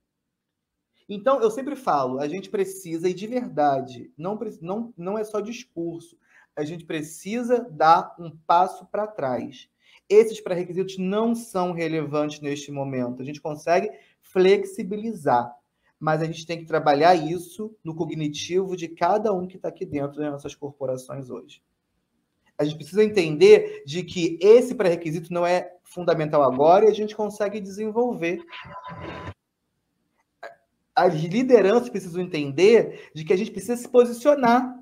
[1.09, 5.39] Então, eu sempre falo, a gente precisa, e de verdade, não, não, não é só
[5.39, 6.17] discurso,
[6.55, 9.69] a gente precisa dar um passo para trás.
[10.09, 13.21] Esses pré-requisitos não são relevantes neste momento.
[13.21, 13.89] A gente consegue
[14.21, 15.53] flexibilizar.
[15.99, 19.85] Mas a gente tem que trabalhar isso no cognitivo de cada um que está aqui
[19.85, 21.61] dentro das nossas corporações hoje.
[22.57, 27.15] A gente precisa entender de que esse pré-requisito não é fundamental agora e a gente
[27.15, 28.43] consegue desenvolver.
[30.95, 34.75] As lideranças precisam entender de que a gente precisa se posicionar.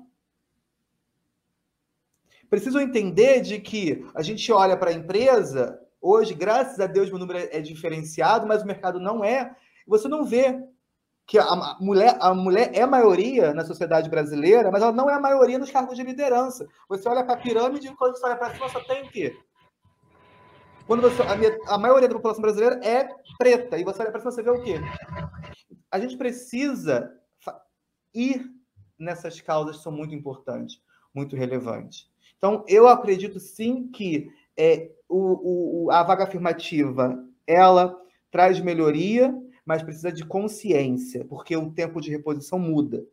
[2.48, 7.18] Precisam entender de que a gente olha para a empresa Hoje, graças a Deus, meu
[7.18, 9.56] número é diferenciado, mas o mercado não é.
[9.88, 10.62] Você não vê
[11.26, 15.20] que a mulher, a mulher é maioria na sociedade brasileira, mas ela não é a
[15.20, 16.68] maioria nos cargos de liderança.
[16.88, 19.36] Você olha para a pirâmide e quando você olha para cima, só tem o quê?
[20.86, 24.30] Quando você, a, a, maioria da população brasileira é preta, e você olha para cima,
[24.30, 24.76] você vê o quê?
[25.90, 27.12] A gente precisa
[28.14, 28.48] ir
[28.96, 30.80] nessas causas que são muito importantes,
[31.12, 32.08] muito relevantes.
[32.38, 38.00] Então, eu acredito sim que é, o, o, a vaga afirmativa ela
[38.30, 39.34] traz melhoria,
[39.66, 43.04] mas precisa de consciência, porque o tempo de reposição muda.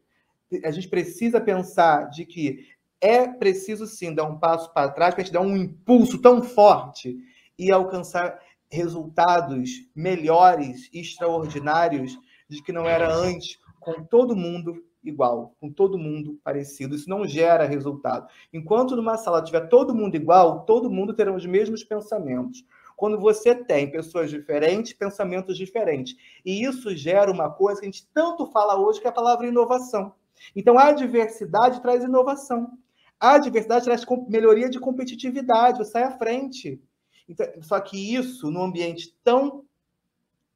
[0.64, 2.68] A gente precisa pensar de que
[3.02, 6.44] é preciso sim dar um passo para trás para a gente dar um impulso tão
[6.44, 7.18] forte
[7.58, 8.40] e alcançar
[8.72, 16.40] resultados melhores, extraordinários, de que não era antes, com todo mundo igual, com todo mundo
[16.44, 16.96] parecido.
[16.96, 18.28] Isso não gera resultado.
[18.54, 22.64] Enquanto numa sala tiver todo mundo igual, todo mundo terá os mesmos pensamentos.
[23.04, 26.16] Quando você tem pessoas diferentes, pensamentos diferentes.
[26.46, 29.46] E isso gera uma coisa que a gente tanto fala hoje, que é a palavra
[29.46, 30.16] inovação.
[30.56, 32.78] Então, a diversidade traz inovação.
[33.20, 36.82] A diversidade traz melhoria de competitividade, você sai à frente.
[37.28, 39.66] Então, só que isso, num ambiente tão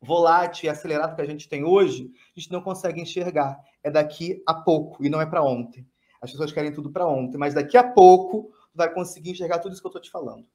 [0.02, 3.60] volátil e acelerado que a gente tem hoje, a gente não consegue enxergar.
[3.84, 5.86] É daqui a pouco e não é para ontem.
[6.22, 9.82] As pessoas querem tudo para ontem, mas daqui a pouco vai conseguir enxergar tudo isso
[9.82, 10.48] que eu estou te falando.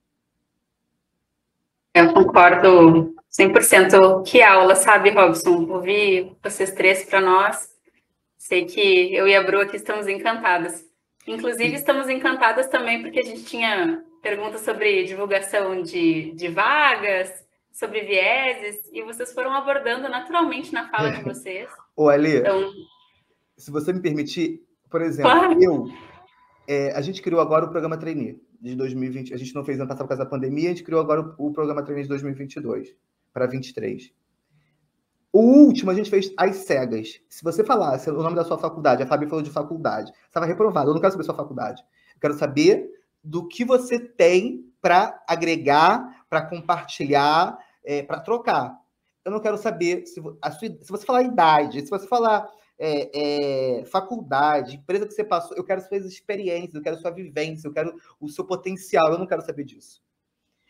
[1.94, 4.24] Eu concordo 100%.
[4.24, 5.66] Que aula, sabe, Robson?
[5.70, 7.68] Ouvir vocês três para nós.
[8.38, 10.84] Sei que eu e a Bru aqui estamos encantadas.
[11.26, 17.30] Inclusive, estamos encantadas também porque a gente tinha perguntas sobre divulgação de, de vagas,
[17.72, 21.68] sobre vieses, e vocês foram abordando naturalmente na fala de vocês.
[21.96, 22.70] Ô, Ali, então...
[23.56, 25.62] se você me permitir, por exemplo, claro.
[25.62, 25.86] eu,
[26.66, 29.34] é, a gente criou agora o programa Trainee de 2020.
[29.34, 31.48] A gente não fez ano passado por causa da pandemia, a gente criou agora o,
[31.48, 32.94] o programa Trainee de 2022
[33.32, 34.12] para 23.
[35.32, 37.20] O último a gente fez às cegas.
[37.28, 40.90] Se você falasse o nome da sua faculdade, a Fabi falou de faculdade, estava reprovado.
[40.90, 41.82] Eu não quero saber sua faculdade.
[42.14, 42.88] Eu quero saber
[43.24, 48.78] do que você tem para agregar, para compartilhar, é, para trocar.
[49.24, 52.48] Eu não quero saber se, sua, se, você falar idade, se você falar
[52.84, 57.68] é, é, faculdade, empresa que você passou, eu quero suas experiências, eu quero sua vivência,
[57.68, 60.02] eu quero o seu potencial, eu não quero saber disso.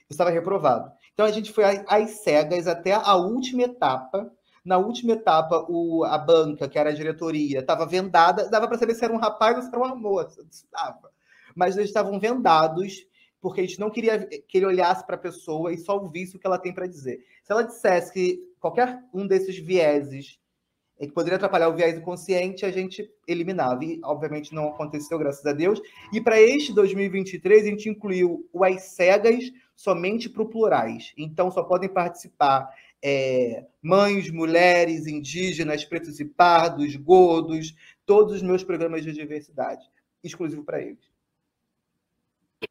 [0.09, 0.93] Eu estava reprovado.
[1.15, 4.31] Então a gente foi às cegas até a última etapa.
[4.65, 8.95] Na última etapa, o, a banca, que era a diretoria, estava vendada, dava para saber
[8.95, 10.45] se era um rapaz ou se era uma moça.
[10.71, 11.11] Dava
[11.55, 13.07] mas eles estavam vendados
[13.41, 16.39] porque a gente não queria que ele olhasse para a pessoa e só ouvisse o
[16.39, 17.25] que ela tem para dizer.
[17.43, 20.39] Se ela dissesse que qualquer um desses vieses
[21.07, 23.85] que poderia atrapalhar o viés inconsciente, a gente eliminava.
[23.85, 25.81] E, obviamente, não aconteceu, graças a Deus.
[26.13, 31.13] E para este 2023, a gente incluiu o As Cegas somente para o plurais.
[31.17, 32.69] Então, só podem participar
[33.03, 37.75] é, mães, mulheres, indígenas, pretos e pardos, gordos,
[38.07, 39.85] todos os meus programas de diversidade,
[40.23, 41.13] exclusivo para eles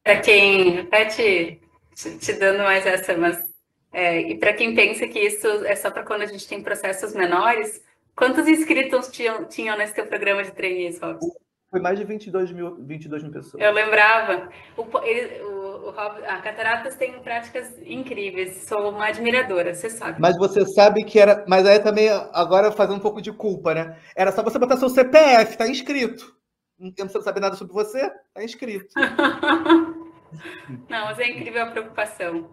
[0.04, 1.62] para quem, até te,
[1.96, 3.44] te, dando mais essa, mas
[3.92, 7.14] é, e para quem pensa que isso é só para quando a gente tem processos
[7.14, 7.82] menores,
[8.16, 11.30] quantos inscritos tinham, tinham nesse teu programa de trainees, Robson?
[11.70, 13.64] Foi mais de 22 mil, 22 mil pessoas.
[13.64, 14.50] Eu lembrava.
[14.76, 18.66] O, ele, o, o, a Cataratas tem práticas incríveis.
[18.68, 20.20] Sou uma admiradora, você sabe.
[20.20, 21.46] Mas você sabe que era.
[21.48, 23.98] Mas aí também, agora fazendo um pouco de culpa, né?
[24.16, 26.42] Era só você botar seu CPF, tá inscrito
[26.82, 28.88] não temos saber nada sobre você, está inscrito.
[30.90, 32.50] não, mas é incrível a preocupação.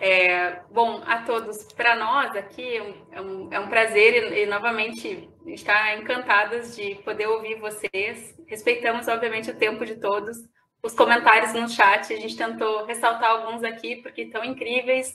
[0.00, 2.76] É, bom, a todos, para nós aqui
[3.10, 8.38] é um, é um prazer e, e, novamente estar encantadas de poder ouvir vocês.
[8.46, 10.36] Respeitamos, obviamente, o tempo de todos.
[10.80, 15.12] Os comentários no chat, a gente tentou ressaltar alguns aqui porque estão incríveis.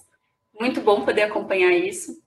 [0.59, 2.21] Muito bom poder acompanhar isso.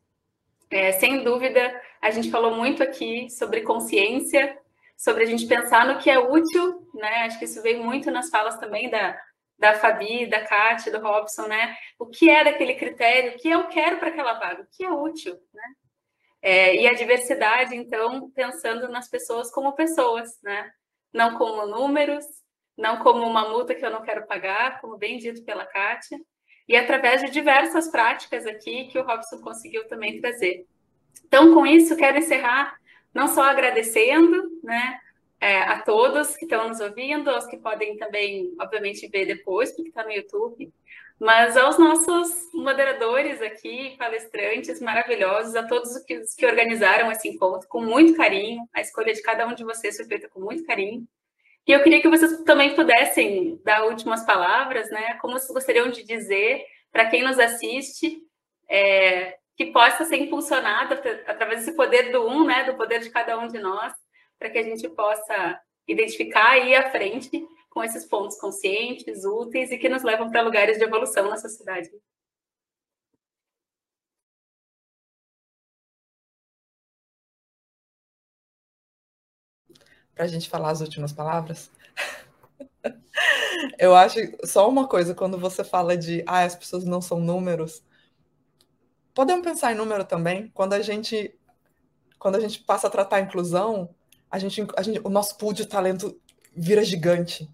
[0.70, 4.59] É, sem dúvida, a gente falou muito aqui sobre consciência,
[4.96, 7.24] sobre a gente pensar no que é útil, né?
[7.26, 9.14] Acho que isso veio muito nas falas também da,
[9.59, 11.76] da Fabi, da Kátia, do Robson, né?
[11.98, 14.90] O que é daquele critério, o que eu quero para aquela vaga, o que é
[14.90, 15.64] útil, né?
[16.42, 20.70] É, e a diversidade, então, pensando nas pessoas como pessoas, né?
[21.12, 22.24] Não como números,
[22.76, 26.18] não como uma multa que eu não quero pagar, como bem dito pela Kátia,
[26.68, 30.66] e através de diversas práticas aqui que o Robson conseguiu também trazer.
[31.24, 32.76] Então, com isso, quero encerrar
[33.14, 35.00] não só agradecendo, né,
[35.41, 39.89] é, a todos que estão nos ouvindo, aos que podem também, obviamente, ver depois, porque
[39.89, 40.72] está no YouTube,
[41.18, 47.80] mas aos nossos moderadores aqui, palestrantes maravilhosos, a todos os que, organizaram esse encontro com
[47.80, 51.07] muito carinho, a escolha de cada um de vocês foi feita com muito carinho.
[51.66, 55.14] E eu queria que vocês também pudessem dar últimas palavras, né?
[55.14, 58.22] Como vocês gostariam de dizer para quem nos assiste,
[58.68, 60.95] é, que possa ser impulsionado
[61.26, 63.93] através desse poder do um, né, do poder de cada um de nós,
[64.39, 69.70] para que a gente possa identificar e ir à frente com esses pontos conscientes, úteis
[69.70, 71.91] e que nos levam para lugares de evolução na sociedade.
[80.14, 81.70] Para a gente falar as últimas palavras?
[83.78, 87.82] Eu acho só uma coisa, quando você fala de ah, as pessoas não são números,
[89.12, 90.49] podemos pensar em número também.
[90.55, 91.39] Quando a gente
[92.18, 93.95] quando a gente passa a tratar a inclusão,
[94.31, 96.18] a gente, a gente, o nosso pool de talento
[96.55, 97.49] vira gigante.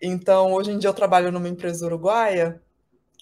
[0.00, 2.60] Então, hoje em dia eu trabalho numa empresa uruguaia.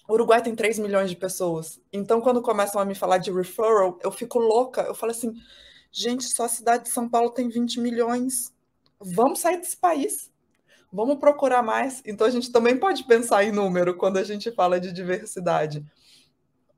[0.07, 1.79] O Uruguai tem 3 milhões de pessoas.
[1.93, 4.81] Então, quando começam a me falar de referral, eu fico louca.
[4.81, 5.33] Eu falo assim,
[5.91, 8.51] gente, só a cidade de São Paulo tem 20 milhões.
[8.99, 10.31] Vamos sair desse país.
[10.91, 12.01] Vamos procurar mais.
[12.05, 15.85] Então, a gente também pode pensar em número quando a gente fala de diversidade.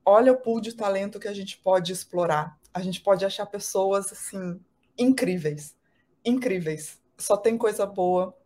[0.04, 2.58] Olha o pool de talento que a gente pode explorar.
[2.72, 4.60] A gente pode achar pessoas assim
[4.98, 5.74] incríveis
[6.24, 6.98] incríveis.
[7.18, 8.36] Só tem coisa boa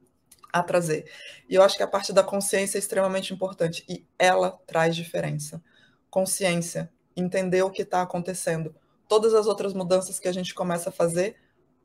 [0.52, 1.10] a trazer.
[1.48, 5.62] E eu acho que a parte da consciência é extremamente importante e ela traz diferença.
[6.10, 8.74] Consciência, entender o que está acontecendo.
[9.08, 11.36] Todas as outras mudanças que a gente começa a fazer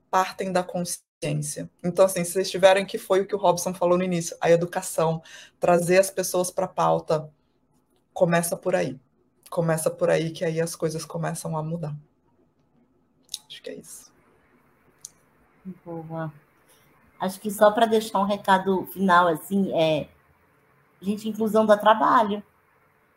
[0.10, 1.70] partem da consciência.
[1.84, 4.52] Então, assim, se vocês tiverem que foi o que o Robson falou no início, a
[4.52, 5.22] educação,
[5.60, 7.30] trazer as pessoas para a pauta,
[8.14, 9.00] começa por aí.
[9.50, 11.96] Começa por aí que aí as coisas começam a mudar.
[13.48, 14.13] Acho que é isso.
[15.86, 16.32] Boa.
[17.20, 20.10] Acho que só para deixar um recado final, assim, é.
[21.02, 22.44] Gente, inclusão dá trabalho.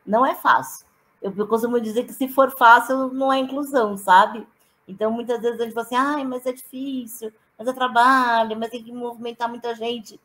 [0.04, 0.86] Não é fácil.
[1.20, 4.46] Eu, eu costumo dizer que se for fácil, não é inclusão, sabe?
[4.86, 8.70] Então, muitas vezes a gente fala assim, ai, mas é difícil, mas é trabalho, mas
[8.70, 10.20] tem que movimentar muita gente.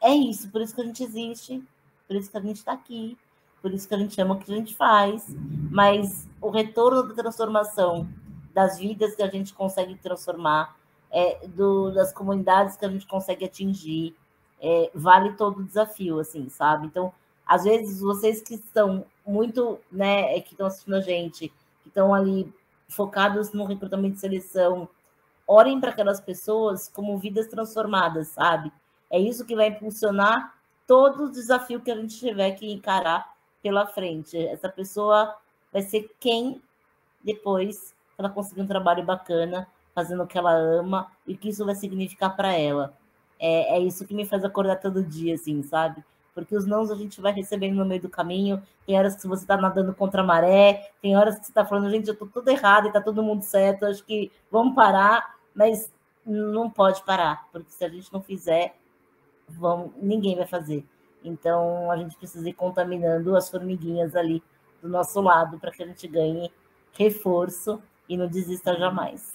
[0.00, 1.62] É isso, por isso que a gente existe,
[2.06, 3.18] por isso que a gente está aqui,
[3.60, 5.26] por isso que a gente chama o que a gente faz.
[5.70, 8.08] Mas o retorno da transformação
[8.52, 10.76] das vidas que a gente consegue transformar,
[11.14, 14.16] é, do, das comunidades que a gente consegue atingir,
[14.60, 16.88] é, vale todo o desafio, assim, sabe?
[16.88, 17.12] Então,
[17.46, 21.52] às vezes, vocês que estão muito, né, é, que estão assistindo a gente,
[21.82, 22.52] que estão ali
[22.88, 24.88] focados no recrutamento de seleção,
[25.46, 28.72] orem para aquelas pessoas como vidas transformadas, sabe?
[29.08, 30.54] É isso que vai impulsionar
[30.84, 34.36] todo o desafio que a gente tiver que encarar pela frente.
[34.36, 35.36] Essa pessoa
[35.72, 36.60] vai ser quem
[37.22, 41.64] depois ela conseguir um trabalho bacana fazendo o que ela ama e o que isso
[41.64, 42.94] vai significar para ela.
[43.38, 46.02] É, é isso que me faz acordar todo dia, assim, sabe?
[46.34, 48.60] Porque os nãos a gente vai recebendo no meio do caminho.
[48.86, 51.90] Tem horas que você está nadando contra a maré, tem horas que você está falando,
[51.90, 55.92] gente, eu estou tudo errado e está todo mundo certo, acho que vamos parar, mas
[56.26, 58.74] não pode parar, porque se a gente não fizer,
[59.48, 60.84] vamos, ninguém vai fazer.
[61.22, 64.42] Então a gente precisa ir contaminando as formiguinhas ali
[64.82, 66.50] do nosso lado para que a gente ganhe
[66.92, 69.34] reforço e não desista jamais.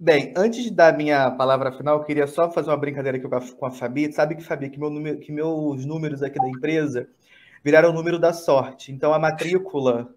[0.00, 3.26] Bem, antes dar minha palavra final, eu queria só fazer uma brincadeira aqui
[3.56, 4.12] com a, Fabi.
[4.12, 7.08] Sabe que, Fabi, que, meu número, que meus números aqui da empresa
[7.64, 8.92] viraram o número da sorte.
[8.92, 10.14] Então, a matrícula,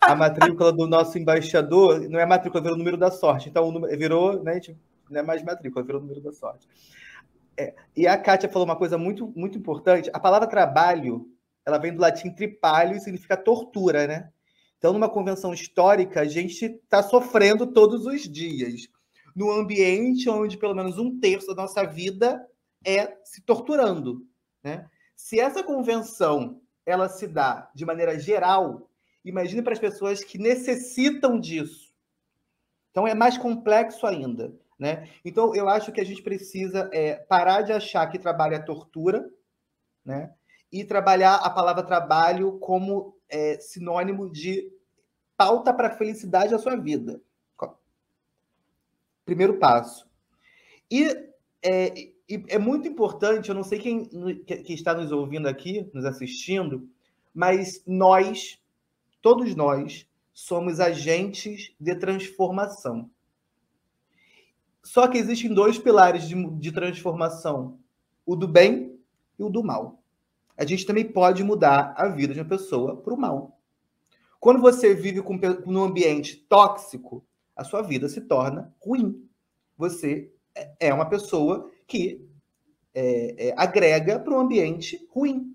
[0.00, 3.48] a matrícula do nosso embaixador, não é matrícula, virou o número da sorte.
[3.48, 4.78] Então, o número, virou, né, tipo,
[5.10, 6.68] não é mais matrícula, virou o número da sorte.
[7.56, 10.08] É, e a Kátia falou uma coisa muito, muito importante.
[10.12, 11.28] A palavra trabalho,
[11.66, 14.28] ela vem do latim tripalho e significa tortura, né?
[14.78, 18.88] Então, numa convenção histórica, a gente está sofrendo todos os dias
[19.38, 22.44] no ambiente onde pelo menos um terço da nossa vida
[22.84, 24.26] é se torturando.
[24.64, 24.90] Né?
[25.14, 28.90] Se essa convenção ela se dá de maneira geral,
[29.24, 31.94] imagine para as pessoas que necessitam disso.
[32.90, 34.52] Então é mais complexo ainda.
[34.76, 35.08] Né?
[35.24, 39.24] Então eu acho que a gente precisa é, parar de achar que trabalho é tortura,
[40.04, 40.34] né?
[40.72, 44.68] E trabalhar a palavra trabalho como é, sinônimo de
[45.36, 47.20] pauta para a felicidade da sua vida.
[49.28, 50.08] Primeiro passo.
[50.90, 51.04] E
[51.62, 52.12] é,
[52.48, 54.06] é muito importante, eu não sei quem,
[54.46, 56.88] quem está nos ouvindo aqui, nos assistindo,
[57.34, 58.58] mas nós,
[59.20, 63.10] todos nós, somos agentes de transformação.
[64.82, 67.78] Só que existem dois pilares de, de transformação:
[68.24, 68.98] o do bem
[69.38, 70.02] e o do mal.
[70.56, 73.60] A gente também pode mudar a vida de uma pessoa para o mal.
[74.40, 77.27] Quando você vive com, num ambiente tóxico,
[77.58, 79.28] a sua vida se torna ruim.
[79.76, 82.24] Você é, é uma pessoa que
[82.94, 85.52] é, é, agrega para um ambiente ruim.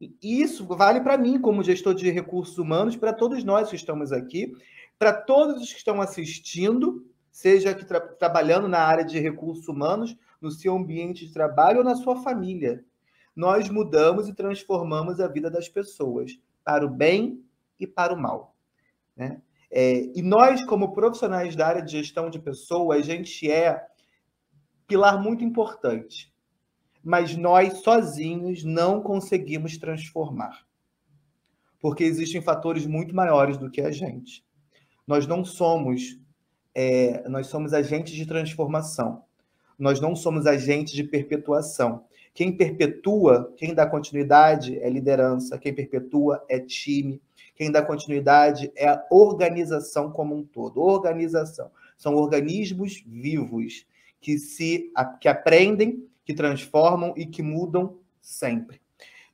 [0.00, 4.12] E isso vale para mim, como gestor de recursos humanos, para todos nós que estamos
[4.12, 4.52] aqui,
[4.98, 10.16] para todos os que estão assistindo, seja que tra trabalhando na área de recursos humanos,
[10.40, 12.84] no seu ambiente de trabalho ou na sua família.
[13.34, 17.44] Nós mudamos e transformamos a vida das pessoas para o bem
[17.80, 18.56] e para o mal.
[19.16, 19.40] Né?
[19.74, 23.86] É, e nós, como profissionais da área de gestão de pessoas, a gente é
[24.86, 26.30] pilar muito importante.
[27.02, 30.66] Mas nós sozinhos não conseguimos transformar.
[31.80, 34.44] Porque existem fatores muito maiores do que a gente.
[35.06, 36.20] Nós não somos,
[36.74, 39.24] é, nós somos agentes de transformação.
[39.78, 42.04] Nós não somos agentes de perpetuação.
[42.34, 47.20] Quem perpetua, quem dá continuidade é liderança, quem perpetua é time,
[47.62, 50.80] quem dá continuidade é a organização como um todo.
[50.80, 51.70] Organização.
[51.96, 53.86] São organismos vivos
[54.20, 54.90] que se
[55.20, 58.80] que aprendem, que transformam e que mudam sempre.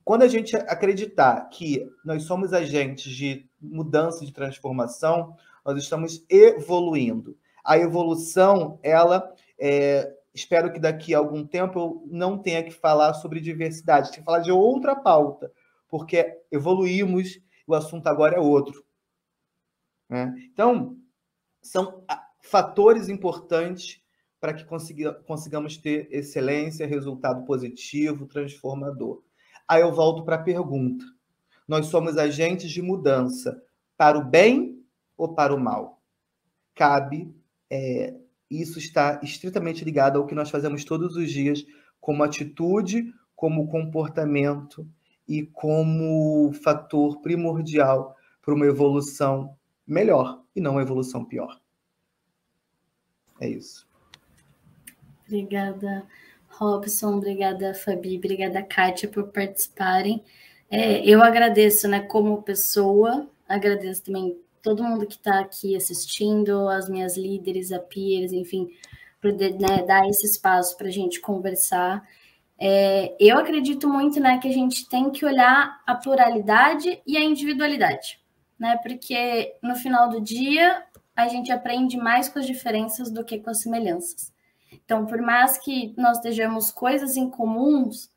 [0.05, 7.35] Quando a gente acreditar que nós somos agentes de mudança, de transformação, nós estamos evoluindo.
[7.65, 13.15] A evolução, ela é, espero que daqui a algum tempo eu não tenha que falar
[13.15, 15.51] sobre diversidade, que falar de outra pauta,
[15.89, 18.83] porque evoluímos, o assunto agora é outro.
[20.09, 20.35] Né?
[20.51, 20.97] Então,
[21.63, 22.03] são
[22.41, 24.03] fatores importantes
[24.41, 29.23] para que consiga, consigamos ter excelência, resultado positivo, transformador.
[29.69, 31.05] Aí eu volto para a pergunta.
[31.67, 33.63] Nós somos agentes de mudança
[33.97, 34.83] para o bem
[35.17, 36.01] ou para o mal?
[36.75, 37.35] Cabe
[37.71, 38.15] é,
[38.51, 41.67] isso está estritamente ligado ao que nós fazemos todos os dias,
[42.01, 44.89] como atitude, como comportamento
[45.29, 49.55] e como fator primordial para uma evolução
[49.87, 51.61] melhor e não uma evolução pior.
[53.41, 53.87] É isso.
[55.27, 56.07] Obrigada,
[56.49, 57.19] Robson.
[57.19, 58.17] Obrigada, Fabi.
[58.17, 60.25] Obrigada, Kátia, por participarem.
[60.71, 66.89] É, eu agradeço, né, como pessoa, agradeço também todo mundo que está aqui assistindo, as
[66.89, 68.69] minhas líderes, a peers, enfim,
[69.21, 72.07] para né, dar esse espaço para a gente conversar.
[72.61, 77.21] É, eu acredito muito né, que a gente tem que olhar a pluralidade e a
[77.21, 78.21] individualidade,
[78.59, 78.77] né?
[78.83, 80.85] Porque no final do dia
[81.15, 84.33] a gente aprende mais com as diferenças do que com as semelhanças.
[84.73, 88.11] Então, por mais que nós estejamos coisas em comuns,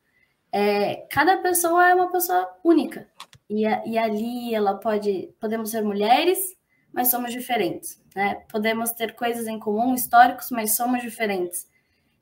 [0.50, 3.08] é, cada pessoa é uma pessoa única.
[3.48, 6.56] E, e ali ela pode, podemos ser mulheres,
[6.92, 8.42] mas somos diferentes, né?
[8.50, 11.66] Podemos ter coisas em comum, históricos, mas somos diferentes.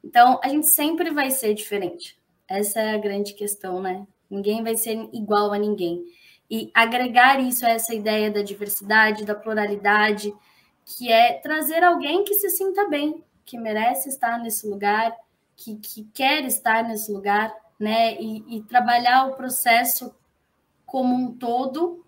[0.03, 2.19] Então, a gente sempre vai ser diferente.
[2.49, 4.07] Essa é a grande questão, né?
[4.29, 6.05] Ninguém vai ser igual a ninguém.
[6.51, 10.35] E agregar isso a essa ideia da diversidade, da pluralidade,
[10.85, 15.15] que é trazer alguém que se sinta bem, que merece estar nesse lugar,
[15.57, 18.15] que, que quer estar nesse lugar, né?
[18.21, 20.15] E, e trabalhar o processo
[20.85, 22.05] como um todo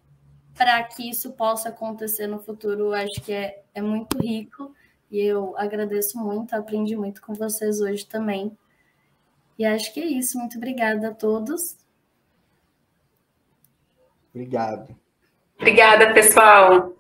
[0.55, 4.74] para que isso possa acontecer no futuro, acho que é, é muito rico
[5.12, 8.56] e eu agradeço muito, aprendi muito com vocês hoje também.
[9.58, 10.38] E acho que é isso.
[10.38, 11.76] Muito obrigada a todos.
[14.30, 14.96] Obrigado.
[15.58, 16.94] Obrigada, pessoal.